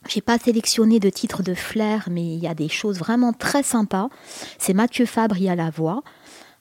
J'ai 0.07 0.21
pas 0.21 0.39
sélectionné 0.39 0.99
de 0.99 1.09
titres 1.09 1.43
de 1.43 1.53
flair, 1.53 2.07
mais 2.09 2.25
il 2.25 2.39
y 2.39 2.47
a 2.47 2.55
des 2.55 2.69
choses 2.69 2.97
vraiment 2.97 3.33
très 3.33 3.63
sympas. 3.63 4.09
C'est 4.57 4.73
Mathieu 4.73 5.05
Fabry 5.05 5.47
à 5.47 5.55
la 5.55 5.69
voix. 5.69 6.03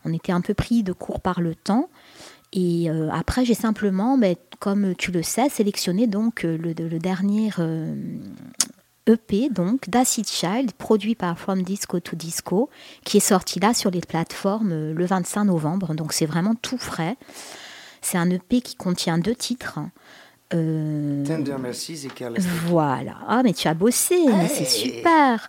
On 0.04 0.12
était 0.12 0.32
un 0.32 0.40
peu 0.40 0.54
pris 0.54 0.82
de 0.82 0.92
court 0.92 1.20
par 1.20 1.40
le 1.40 1.54
temps. 1.54 1.88
Et 2.52 2.90
euh, 2.90 3.08
après, 3.12 3.44
j'ai 3.44 3.54
simplement, 3.54 4.18
ben, 4.18 4.36
comme 4.58 4.94
tu 4.96 5.12
le 5.12 5.22
sais, 5.22 5.48
sélectionné 5.48 6.06
donc 6.06 6.44
euh, 6.44 6.58
le, 6.58 6.74
dernier 6.98 7.48
EP, 7.48 7.58
euh, 7.60 9.16
e 9.48 9.48
donc 9.52 9.88
d'Acid 9.88 10.26
Child, 10.26 10.72
produit 10.72 11.14
par 11.14 11.38
From 11.38 11.62
Disco 11.62 12.00
to 12.00 12.16
Disco, 12.16 12.68
qui 13.04 13.18
est 13.18 13.20
sorti 13.20 13.60
là 13.60 13.72
sur 13.72 13.90
les 13.90 14.00
plateformes 14.00 14.92
le 14.92 15.06
25 15.06 15.44
novembre. 15.44 15.94
Donc 15.94 16.12
c'est 16.12 16.26
vraiment 16.26 16.54
tout 16.56 16.78
frais. 16.78 17.16
C'est 18.02 18.18
un 18.18 18.30
EP 18.30 18.60
qui 18.60 18.74
contient 18.74 19.18
deux 19.18 19.34
titres. 19.34 19.78
Euh, 20.52 21.24
Tender 21.24 21.56
Mercies 21.58 22.06
et 22.06 22.08
Careless 22.08 22.44
Voilà. 22.66 23.16
Ah, 23.28 23.42
mais 23.42 23.52
tu 23.52 23.68
as 23.68 23.74
bossé, 23.74 24.16
c'est 24.48 24.64
super. 24.64 25.48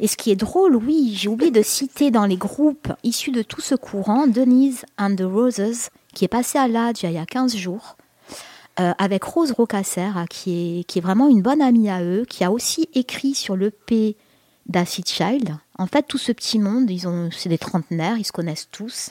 Et 0.00 0.08
ce 0.08 0.16
qui 0.16 0.30
est 0.30 0.36
drôle, 0.36 0.76
oui, 0.76 1.14
j'ai 1.16 1.28
oublié 1.28 1.50
de 1.50 1.62
citer 1.62 2.10
dans 2.10 2.26
les 2.26 2.36
groupes 2.36 2.92
issus 3.04 3.30
de 3.30 3.42
tout 3.42 3.60
ce 3.60 3.74
courant 3.74 4.26
Denise 4.26 4.84
and 4.98 5.14
the 5.16 5.22
Roses, 5.22 5.90
qui 6.14 6.24
est 6.24 6.28
passé 6.28 6.58
à 6.58 6.66
l'âge 6.66 7.02
il 7.02 7.12
y 7.12 7.18
a 7.18 7.26
15 7.26 7.56
jours, 7.56 7.96
euh, 8.80 8.92
avec 8.98 9.22
Rose 9.24 9.52
Rocasser, 9.52 10.00
hein, 10.00 10.24
qui 10.28 10.80
est, 10.80 10.84
qui 10.84 10.98
est 10.98 11.02
vraiment 11.02 11.28
une 11.28 11.42
bonne 11.42 11.62
amie 11.62 11.90
à 11.90 12.02
eux, 12.02 12.24
qui 12.28 12.42
a 12.44 12.50
aussi 12.50 12.88
écrit 12.94 13.34
sur 13.34 13.56
le 13.56 13.70
P 13.70 14.16
d'Acid 14.66 15.06
Child. 15.06 15.56
En 15.78 15.86
fait, 15.86 16.02
tout 16.02 16.18
ce 16.18 16.32
petit 16.32 16.58
monde, 16.58 16.90
ils 16.90 17.06
ont, 17.06 17.30
c'est 17.30 17.48
des 17.48 17.58
trentenaires, 17.58 18.16
ils 18.16 18.24
se 18.24 18.32
connaissent 18.32 18.68
tous. 18.70 19.10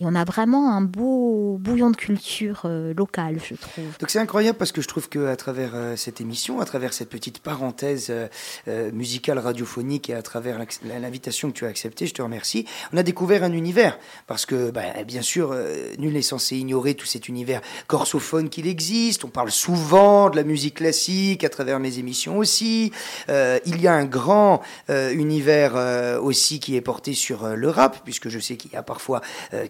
Et 0.00 0.06
on 0.06 0.14
a 0.14 0.24
vraiment 0.24 0.74
un 0.74 0.80
beau 0.80 1.58
bouillon 1.60 1.90
de 1.90 1.96
culture 1.96 2.62
euh, 2.64 2.94
locale, 2.94 3.38
je 3.44 3.54
trouve. 3.54 3.84
Donc 3.98 4.08
c'est 4.08 4.18
incroyable 4.18 4.56
parce 4.56 4.72
que 4.72 4.80
je 4.80 4.88
trouve 4.88 5.10
qu'à 5.10 5.36
travers 5.36 5.72
euh, 5.74 5.94
cette 5.94 6.22
émission, 6.22 6.58
à 6.60 6.64
travers 6.64 6.94
cette 6.94 7.10
petite 7.10 7.40
parenthèse 7.40 8.10
euh, 8.10 8.90
musicale 8.92 9.38
radiophonique 9.38 10.08
et 10.08 10.14
à 10.14 10.22
travers 10.22 10.58
l'invitation 10.84 11.50
que 11.50 11.56
tu 11.58 11.66
as 11.66 11.68
acceptée, 11.68 12.06
je 12.06 12.14
te 12.14 12.22
remercie, 12.22 12.64
on 12.94 12.96
a 12.96 13.02
découvert 13.02 13.44
un 13.44 13.52
univers. 13.52 13.98
Parce 14.26 14.46
que, 14.46 14.70
bah, 14.70 15.04
bien 15.06 15.20
sûr, 15.20 15.54
nul 15.98 16.14
n'est 16.14 16.22
censé 16.22 16.56
ignorer 16.56 16.94
tout 16.94 17.06
cet 17.06 17.28
univers 17.28 17.60
corsophone 17.86 18.48
qu'il 18.48 18.66
existe. 18.66 19.24
On 19.24 19.28
parle 19.28 19.50
souvent 19.50 20.30
de 20.30 20.36
la 20.36 20.44
musique 20.44 20.76
classique 20.76 21.44
à 21.44 21.50
travers 21.50 21.78
mes 21.78 21.98
émissions 21.98 22.38
aussi. 22.38 22.90
il 23.28 23.80
y 23.80 23.86
a 23.86 23.92
un 23.92 24.04
grand 24.06 24.62
univers 24.88 25.74
aussi 26.22 26.60
qui 26.60 26.76
est 26.76 26.80
porté 26.80 27.12
sur 27.12 27.48
le 27.48 27.68
rap, 27.68 27.98
puisque 28.04 28.28
je 28.28 28.38
sais 28.38 28.56
qu'il 28.56 28.72
y 28.72 28.76
a 28.76 28.82
parfois 28.82 29.20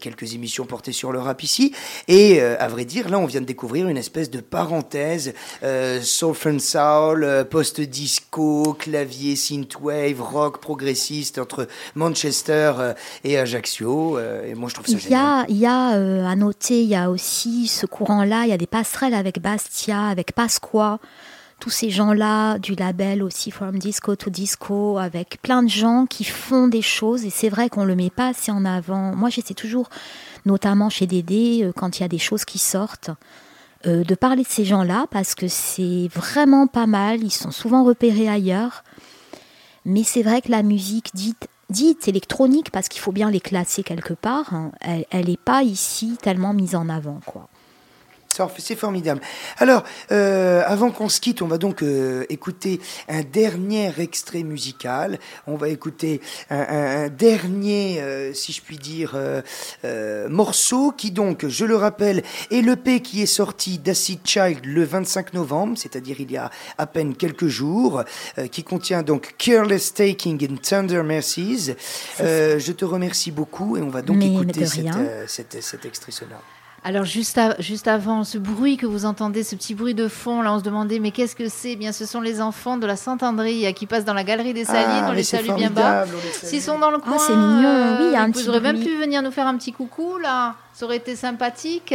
quelques 0.01 0.20
émissions 0.27 0.67
portées 0.67 0.93
sur 0.93 1.13
le 1.13 1.19
rap 1.19 1.43
ici. 1.43 1.75
Et 2.09 2.41
euh, 2.41 2.57
à 2.59 2.69
vrai 2.69 2.85
dire, 2.85 3.09
là, 3.09 3.19
on 3.19 3.27
vient 3.27 3.41
de 3.41 3.47
découvrir 3.47 3.89
une 3.89 3.97
espèce 3.97 4.31
de 4.31 4.41
parenthèse 4.41 5.35
euh, 5.63 6.01
soul 6.01 6.35
soul, 6.61 7.25
euh, 7.25 7.45
post-disco, 7.45 8.75
clavier, 8.79 9.37
synthwave, 9.37 10.21
rock 10.21 10.61
progressiste 10.61 11.39
entre 11.39 11.69
Manchester 11.95 12.73
euh, 12.79 12.95
et 13.25 13.39
Ajaccio. 13.39 14.19
et 14.19 14.55
moi, 14.55 14.69
je 14.69 14.75
trouve 14.75 14.87
ça 14.87 14.97
il 15.09 15.15
a, 15.15 15.45
Il 15.49 15.57
y 15.57 15.67
a 15.67 16.29
à 16.29 16.37
noter, 16.37 16.83
il 16.83 16.89
y 16.89 16.95
a 16.95 17.11
aussi 17.11 17.67
ce 17.67 17.87
courant-là, 17.87 18.45
il 18.45 18.51
y 18.51 18.53
a 18.53 18.59
des 18.59 18.67
passerelles 18.67 19.15
avec 19.15 19.41
Bastia, 19.41 20.07
avec 20.07 20.33
Pasqua 20.33 20.99
tous 21.61 21.71
ces 21.71 21.91
gens-là 21.91 22.59
du 22.59 22.75
label 22.75 23.23
aussi 23.23 23.51
From 23.51 23.79
Disco 23.79 24.17
to 24.17 24.31
Disco, 24.31 24.99
avec 24.99 25.41
plein 25.43 25.63
de 25.63 25.69
gens 25.69 26.07
qui 26.07 26.25
font 26.25 26.67
des 26.67 26.83
choses 26.83 27.25
et 27.25 27.31
c'est 27.31 27.51
vrai 27.51 27.69
qu'on 27.69 27.85
le 27.85 27.95
met 27.95 28.11
pas 28.11 28.29
assez 28.29 28.51
en 28.51 28.65
avant. 28.65 29.15
Moi, 29.15 29.29
j'essaie 29.29 29.55
toujours, 29.55 29.91
notamment 30.47 30.89
chez 30.89 31.07
Dédé, 31.07 31.61
euh, 31.63 31.73
quand 31.73 31.99
il 31.99 32.03
y 32.03 32.05
a 32.05 32.09
des 32.09 32.19
choses 32.19 32.45
qui 32.45 32.59
sortent, 32.59 33.11
euh, 33.87 34.03
de 34.03 34.15
parler 34.15 34.43
de 34.43 34.49
ces 34.49 34.65
gens-là 34.65 35.07
parce 35.11 35.35
que 35.35 35.49
c'est 35.49 36.09
vraiment 36.15 36.67
pas 36.67 36.87
mal. 36.87 37.23
Ils 37.23 37.31
sont 37.31 37.51
souvent 37.51 37.85
repérés 37.85 38.29
ailleurs, 38.29 38.83
mais 39.85 40.03
c'est 40.03 40.23
vrai 40.23 40.41
que 40.41 40.51
la 40.51 40.63
musique 40.63 41.11
dite 41.15 41.47
dite 41.69 42.09
électronique, 42.09 42.73
parce 42.73 42.89
qu'il 42.89 43.01
faut 43.01 43.13
bien 43.13 43.31
les 43.31 43.39
classer 43.39 43.85
quelque 43.85 44.13
part, 44.13 44.53
hein, 44.53 44.73
elle 44.81 45.27
n'est 45.27 45.37
pas 45.37 45.63
ici 45.63 46.19
tellement 46.21 46.53
mise 46.53 46.75
en 46.75 46.89
avant, 46.89 47.21
quoi. 47.25 47.49
C'est 48.59 48.77
formidable. 48.77 49.21
Alors, 49.59 49.85
euh, 50.13 50.63
avant 50.67 50.91
qu'on 50.91 51.09
se 51.09 51.21
quitte, 51.21 51.43
on 51.43 51.47
va 51.47 51.59
donc 51.59 51.83
euh, 51.83 52.25
écouter 52.29 52.81
un 53.09 53.23
dernier 53.23 53.93
extrait 53.99 54.43
musical. 54.43 55.19
On 55.47 55.57
va 55.57 55.69
écouter 55.69 56.21
un, 56.51 57.09
dernier, 57.09 58.01
euh, 58.01 58.33
si 58.33 58.53
je 58.53 58.63
puis 58.63 58.79
dire, 58.79 59.17
morceau 60.29 60.93
qui 60.93 61.11
donc, 61.11 61.47
je 61.47 61.65
le 61.65 61.77
rappelle, 61.77 62.23
est 62.51 62.63
l'EP 62.63 63.01
qui 63.01 63.23
est 63.23 63.27
sorti 63.27 63.79
d'Acid 63.79 64.21
Child 64.25 64.65
le 64.65 64.85
25 64.85 65.35
novembre, 65.35 65.77
c'est-à-dire 65.77 66.17
il 66.21 66.31
y 66.31 66.37
a 66.37 66.51
à 66.79 66.87
peine 66.87 67.17
quelques 67.17 67.49
jours, 67.49 68.05
qui 68.51 68.65
contient 68.65 69.03
donc 69.03 69.35
Careless 69.39 69.95
Taking 69.95 70.51
in 70.51 70.57
Tender 70.57 71.03
Mercies. 71.03 71.75
je 72.19 72.73
te 72.73 72.85
remercie 72.85 73.31
beaucoup 73.31 73.77
et 73.77 73.81
on 73.81 73.91
va 73.91 74.03
donc 74.03 74.23
écouter 74.23 74.67
cet 75.27 75.85
extrait 75.85 76.13
sonore. 76.13 76.43
Alors 76.83 77.05
juste, 77.05 77.39
juste 77.59 77.89
avant, 77.89 78.25
ce 78.25 78.39
bruit 78.39 78.79
que 78.79 78.87
vous 78.87 79.05
entendez, 79.05 79.45
ce 79.45 79.55
petit 79.55 79.75
bruit 79.75 79.93
de 79.93 80.09
fond, 80.09 80.41
là 80.41 80.55
on 80.55 80.59
se 80.59 80.65
demandait 80.65 80.99
mais 80.99 81.11
qu'est-ce 81.11 81.37
que 81.37 81.49
c'est? 81.49 81.73
Eh 81.73 81.77
Bien 81.77 81.93
ce 81.93 82.07
sont 82.07 82.23
les 82.23 82.41
enfants 82.41 82.79
de 82.79 82.87
la 82.87 82.97
Saint-André 82.97 83.73
qui 83.75 83.85
passent 83.85 84.07
dans 84.07 84.15
la 84.15 84.25
galerie 84.25 84.55
des 84.55 84.65
Salines, 84.65 85.05
ah, 85.05 85.09
on 85.11 85.13
les 85.13 85.23
salue 85.23 85.53
bien 85.57 85.69
bas. 85.69 86.07
S'ils 86.43 86.63
sont 86.63 86.79
dans 86.79 86.91
le 86.91 86.99
coin, 86.99 87.19
c'est 87.19 87.37
mignon, 87.37 87.97
oui, 87.99 88.07
il 88.07 88.13
y 88.13 88.17
a 88.17 88.23
un 88.23 88.31
petit 88.31 88.49
même 88.61 88.81
pu 88.81 88.97
venir 88.97 89.21
nous 89.21 89.31
faire 89.31 89.47
un 89.47 89.59
petit 89.59 89.73
coucou 89.73 90.17
là, 90.23 90.55
ça 90.73 90.87
aurait 90.87 90.97
été 90.97 91.17
sympathique. 91.17 91.95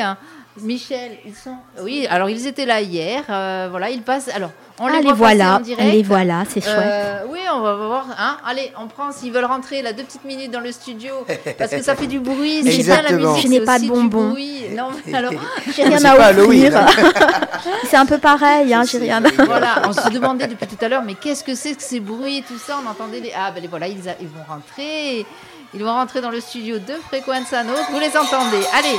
Michel, 0.61 1.17
ils 1.25 1.35
sont. 1.35 1.57
Oui, 1.81 2.07
alors 2.09 2.29
ils 2.29 2.47
étaient 2.47 2.65
là 2.65 2.79
hier. 2.79 3.23
Euh, 3.29 3.67
voilà, 3.69 3.89
ils 3.89 4.01
passent. 4.01 4.29
Alors, 4.33 4.51
on 4.79 4.87
les, 4.87 5.05
ah, 5.05 5.13
voilà, 5.13 5.55
en 5.57 5.59
direct. 5.59 5.91
Les 5.91 6.01
voilà, 6.01 6.43
c'est 6.47 6.61
chouette. 6.61 6.77
Euh, 6.77 7.23
oui, 7.29 7.39
on 7.53 7.59
va 7.59 7.75
voir. 7.75 8.05
Hein. 8.17 8.37
Allez, 8.45 8.71
on 8.81 8.87
prend. 8.87 9.11
S'ils 9.11 9.33
veulent 9.33 9.45
rentrer 9.45 9.81
là 9.81 9.91
deux 9.91 10.03
petites 10.03 10.23
minutes 10.23 10.51
dans 10.51 10.61
le 10.61 10.71
studio, 10.71 11.13
parce 11.57 11.71
que 11.71 11.81
ça 11.81 11.95
fait 11.95 12.07
du 12.07 12.19
bruit. 12.19 12.61
J'ai 12.63 12.83
bien 12.83 13.01
la 13.01 13.11
musique. 13.11 13.43
Je 13.43 13.47
n'ai 13.49 13.61
pas 13.61 13.79
de 13.79 13.87
bonbons. 13.87 14.33
Non, 14.73 14.91
alors, 15.13 15.33
j'ai 15.75 15.83
rien 15.83 16.03
à 16.05 16.31
offrir. 16.31 16.87
c'est 17.89 17.97
un 17.97 18.05
peu 18.05 18.17
pareil. 18.17 18.73
Hein, 18.73 18.83
j'ai 18.89 18.99
rien. 18.99 19.23
À... 19.23 19.43
Voilà, 19.43 19.81
on 19.87 19.91
se 19.91 20.09
demandait 20.09 20.47
depuis 20.47 20.67
tout 20.67 20.83
à 20.83 20.87
l'heure, 20.87 21.03
mais 21.05 21.15
qu'est-ce 21.15 21.43
que 21.43 21.53
c'est 21.53 21.75
que 21.75 21.83
ces 21.83 21.99
bruits 21.99 22.37
et 22.37 22.43
tout 22.43 22.57
ça 22.57 22.79
On 22.85 22.89
entendait 22.89 23.19
les. 23.19 23.33
Ah 23.37 23.51
ben 23.51 23.61
voilà, 23.69 23.87
ils, 23.87 23.99
ils 24.21 24.27
vont 24.27 24.43
rentrer. 24.47 25.25
Ils 25.75 25.83
vont 25.83 25.91
rentrer 25.91 26.21
dans 26.21 26.29
le 26.29 26.39
studio 26.39 26.79
de 26.79 26.93
Frequenza. 27.09 27.63
Vous 27.63 27.99
les 27.99 28.15
entendez. 28.15 28.65
Allez. 28.73 28.97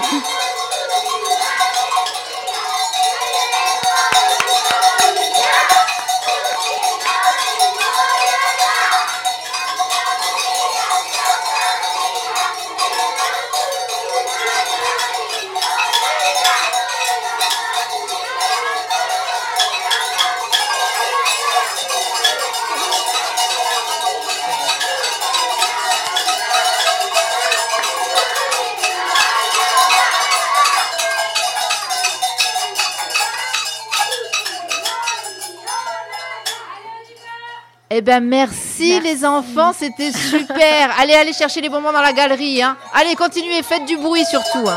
Eh 37.99 38.03
bien, 38.03 38.21
merci, 38.21 39.01
les 39.01 39.25
enfants, 39.25 39.73
c'était 39.73 40.13
super. 40.13 40.91
allez, 40.99 41.15
allez 41.15 41.33
chercher 41.33 41.63
les 41.63 41.71
bonbons 41.71 41.93
dans 41.93 42.03
la 42.03 42.13
galerie. 42.13 42.63
Hein. 42.63 42.77
Allez, 42.93 43.15
continuez, 43.15 43.63
faites 43.63 43.87
du 43.87 43.97
bruit 43.97 44.27
surtout. 44.27 44.69
Hein. 44.69 44.77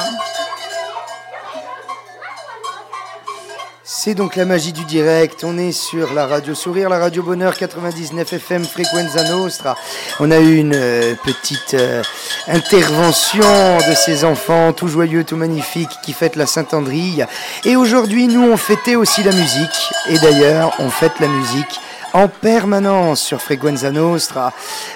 C'est 3.83 4.13
donc 4.13 4.37
la 4.37 4.45
magie 4.45 4.71
du 4.71 4.85
direct. 4.85 5.43
On 5.43 5.57
est 5.57 5.73
sur 5.73 6.13
la 6.13 6.27
radio 6.27 6.55
Sourire, 6.55 6.87
la 6.87 6.97
radio 6.97 7.21
Bonheur 7.21 7.57
99 7.57 8.31
FM 8.31 8.63
Frequenza 8.63 9.21
Nostra. 9.25 9.75
On 10.21 10.31
a 10.31 10.39
eu 10.39 10.55
une 10.55 10.73
euh, 10.73 11.13
petite 11.21 11.73
euh, 11.73 12.01
intervention 12.47 13.43
de 13.79 13.95
ces 13.95 14.23
enfants 14.23 14.71
tout 14.71 14.87
joyeux, 14.87 15.25
tout 15.25 15.35
magnifiques 15.35 15.89
qui 16.05 16.13
fêtent 16.13 16.37
la 16.37 16.45
Saint-Andrille. 16.45 17.27
Et 17.65 17.75
aujourd'hui, 17.75 18.29
nous, 18.29 18.49
on 18.49 18.55
fêtait 18.55 18.95
aussi 18.95 19.23
la 19.23 19.33
musique. 19.33 19.91
Et 20.07 20.17
d'ailleurs, 20.19 20.73
on 20.79 20.89
fête 20.89 21.19
la 21.19 21.27
musique 21.27 21.81
en 22.13 22.27
permanence 22.27 23.21
sur 23.21 23.41
Frequenza 23.41 23.91
Nostra. 23.91 24.53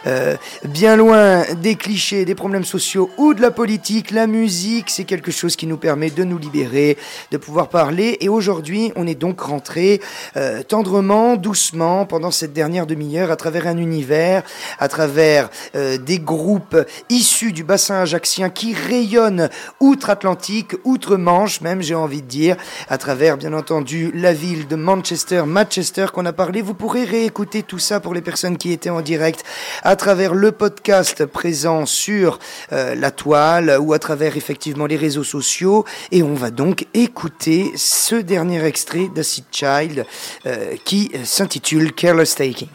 Euh, 0.07 0.35
bien 0.65 0.95
loin 0.95 1.43
des 1.61 1.75
clichés, 1.75 2.25
des 2.25 2.35
problèmes 2.35 2.63
sociaux 2.63 3.09
ou 3.17 3.33
de 3.33 3.41
la 3.41 3.51
politique, 3.51 4.11
la 4.11 4.27
musique, 4.27 4.89
c'est 4.89 5.03
quelque 5.03 5.31
chose 5.31 5.55
qui 5.55 5.67
nous 5.67 5.77
permet 5.77 6.09
de 6.09 6.23
nous 6.23 6.37
libérer, 6.37 6.97
de 7.31 7.37
pouvoir 7.37 7.69
parler. 7.69 8.17
Et 8.21 8.29
aujourd'hui, 8.29 8.91
on 8.95 9.07
est 9.07 9.15
donc 9.15 9.41
rentré 9.41 10.01
euh, 10.37 10.63
tendrement, 10.63 11.35
doucement, 11.35 12.05
pendant 12.05 12.31
cette 12.31 12.53
dernière 12.53 12.87
demi-heure, 12.87 13.31
à 13.31 13.35
travers 13.35 13.67
un 13.67 13.77
univers, 13.77 14.43
à 14.79 14.87
travers 14.87 15.49
euh, 15.75 15.97
des 15.97 16.19
groupes 16.19 16.77
issus 17.09 17.51
du 17.51 17.63
bassin 17.63 17.95
ajaxien 17.95 18.49
qui 18.49 18.73
rayonnent 18.73 19.49
outre-Atlantique, 19.79 20.75
outre-Manche 20.83 21.61
même, 21.61 21.81
j'ai 21.81 21.95
envie 21.95 22.21
de 22.21 22.27
dire, 22.27 22.57
à 22.89 22.97
travers, 22.97 23.37
bien 23.37 23.53
entendu, 23.53 24.11
la 24.13 24.33
ville 24.33 24.67
de 24.67 24.75
Manchester, 24.75 25.43
Manchester 25.45 26.07
qu'on 26.13 26.25
a 26.25 26.33
parlé. 26.33 26.61
Vous 26.61 26.73
pourrez 26.73 27.02
réécouter 27.05 27.63
tout 27.63 27.79
ça 27.79 27.99
pour 27.99 28.13
les 28.13 28.21
personnes 28.21 28.57
qui 28.57 28.71
étaient 28.71 28.89
en 28.89 29.01
direct 29.01 29.43
à 29.83 29.95
travers 29.95 30.33
le 30.33 30.51
podcast 30.51 31.25
présent 31.25 31.85
sur 31.85 32.39
euh, 32.71 32.95
la 32.95 33.11
toile 33.11 33.77
ou 33.79 33.93
à 33.93 33.99
travers 33.99 34.37
effectivement 34.37 34.85
les 34.85 34.97
réseaux 34.97 35.23
sociaux. 35.23 35.85
Et 36.11 36.23
on 36.23 36.33
va 36.33 36.51
donc 36.51 36.85
écouter 36.93 37.71
ce 37.75 38.15
dernier 38.15 38.63
extrait 38.63 39.09
d'Acid 39.13 39.45
Child 39.51 40.05
euh, 40.45 40.75
qui 40.85 41.11
s'intitule 41.23 41.93
Careless 41.93 42.35
Taking. 42.35 42.69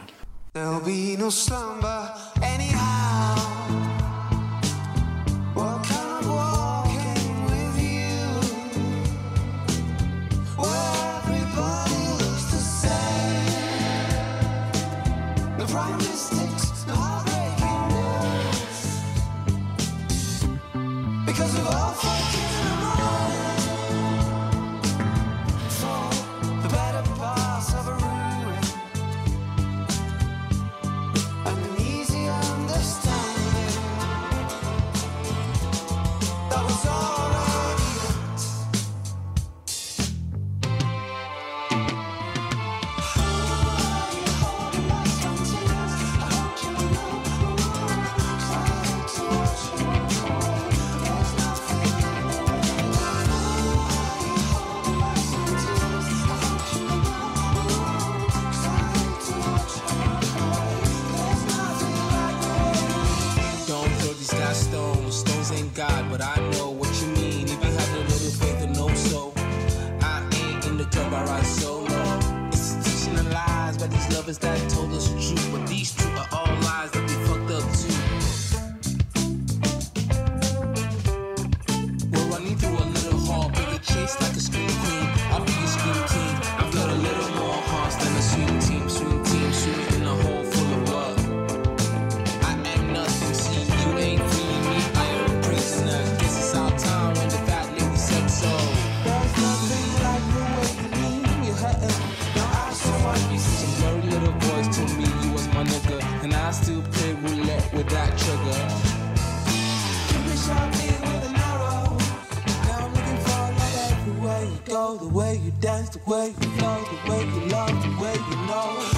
flow, 114.89 114.97
the 114.97 115.15
way 115.15 115.37
you 115.37 115.51
dance, 115.61 115.91
the 115.91 116.01
way 116.11 116.29
you 116.29 116.51
flow, 116.59 116.85
the 116.85 117.11
way 117.11 117.25
you 117.25 117.41
love, 117.49 117.83
the 117.83 118.03
way 118.03 118.15
you 118.15 118.37
know. 118.47 118.98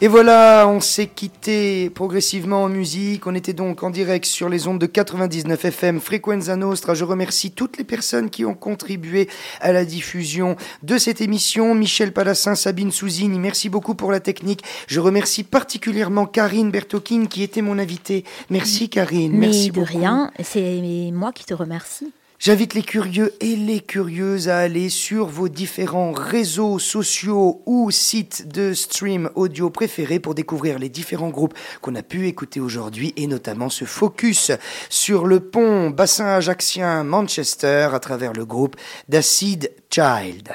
Et 0.00 0.08
voilà, 0.08 0.66
on 0.68 0.80
s'est 0.80 1.06
quitté 1.06 1.88
progressivement 1.88 2.64
en 2.64 2.68
musique. 2.68 3.26
On 3.26 3.34
était 3.34 3.52
donc 3.52 3.82
en 3.84 3.90
direct 3.90 4.26
sur 4.26 4.48
les 4.48 4.66
ondes 4.66 4.80
de 4.80 4.86
99 4.86 5.64
FM 5.64 6.00
Frequenza 6.00 6.56
Nostra. 6.56 6.94
Je 6.94 7.04
remercie 7.04 7.52
toutes 7.52 7.78
les 7.78 7.84
personnes 7.84 8.28
qui 8.28 8.44
ont 8.44 8.54
contribué 8.54 9.28
à 9.60 9.72
la 9.72 9.84
diffusion 9.84 10.56
de 10.82 10.98
cette 10.98 11.20
émission. 11.20 11.74
Michel 11.74 12.12
Palassin, 12.12 12.56
Sabine 12.56 12.90
Souzini, 12.90 13.38
merci 13.38 13.68
beaucoup 13.68 13.94
pour 13.94 14.10
la 14.10 14.20
technique. 14.20 14.64
Je 14.88 14.98
remercie 14.98 15.44
particulièrement 15.44 16.26
Karine 16.26 16.70
Bertokine 16.70 17.28
qui 17.28 17.42
était 17.44 17.62
mon 17.62 17.78
invitée. 17.78 18.24
Merci 18.50 18.88
Karine. 18.90 19.32
Mais 19.32 19.46
merci 19.46 19.70
de 19.70 19.80
rien, 19.80 20.32
c'est 20.42 20.82
moi 21.12 21.32
qui 21.32 21.44
te 21.44 21.54
remercie. 21.54 22.12
J'invite 22.40 22.74
les 22.74 22.82
curieux 22.82 23.32
et 23.40 23.56
les 23.56 23.80
curieuses 23.80 24.48
à 24.48 24.58
aller 24.58 24.90
sur 24.90 25.26
vos 25.26 25.48
différents 25.48 26.12
réseaux 26.12 26.78
sociaux 26.78 27.62
ou 27.64 27.90
sites 27.90 28.48
de 28.48 28.74
stream 28.74 29.30
audio 29.34 29.70
préférés 29.70 30.18
pour 30.18 30.34
découvrir 30.34 30.78
les 30.78 30.88
différents 30.88 31.30
groupes 31.30 31.54
qu'on 31.80 31.94
a 31.94 32.02
pu 32.02 32.26
écouter 32.26 32.60
aujourd'hui 32.60 33.14
et 33.16 33.28
notamment 33.28 33.70
ce 33.70 33.84
focus 33.84 34.50
sur 34.90 35.26
le 35.26 35.40
pont 35.40 35.90
bassin 35.90 36.26
ajaxien 36.26 37.04
Manchester 37.04 37.90
à 37.92 38.00
travers 38.00 38.32
le 38.32 38.44
groupe 38.44 38.76
d'Acid 39.08 39.70
Child. 39.90 40.50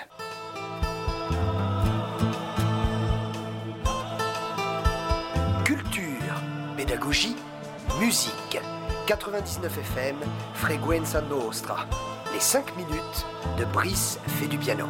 Culture, 5.64 6.44
pédagogie, 6.76 7.36
musique 8.00 8.39
99 9.10 9.76
FM, 9.80 10.18
Freguenza 10.54 11.20
Nostra. 11.22 11.88
Les 12.32 12.40
5 12.40 12.78
minutes 12.78 13.26
de 13.58 13.66
Brice 13.66 14.20
fait 14.28 14.46
du 14.46 14.60
piano. 14.60 14.86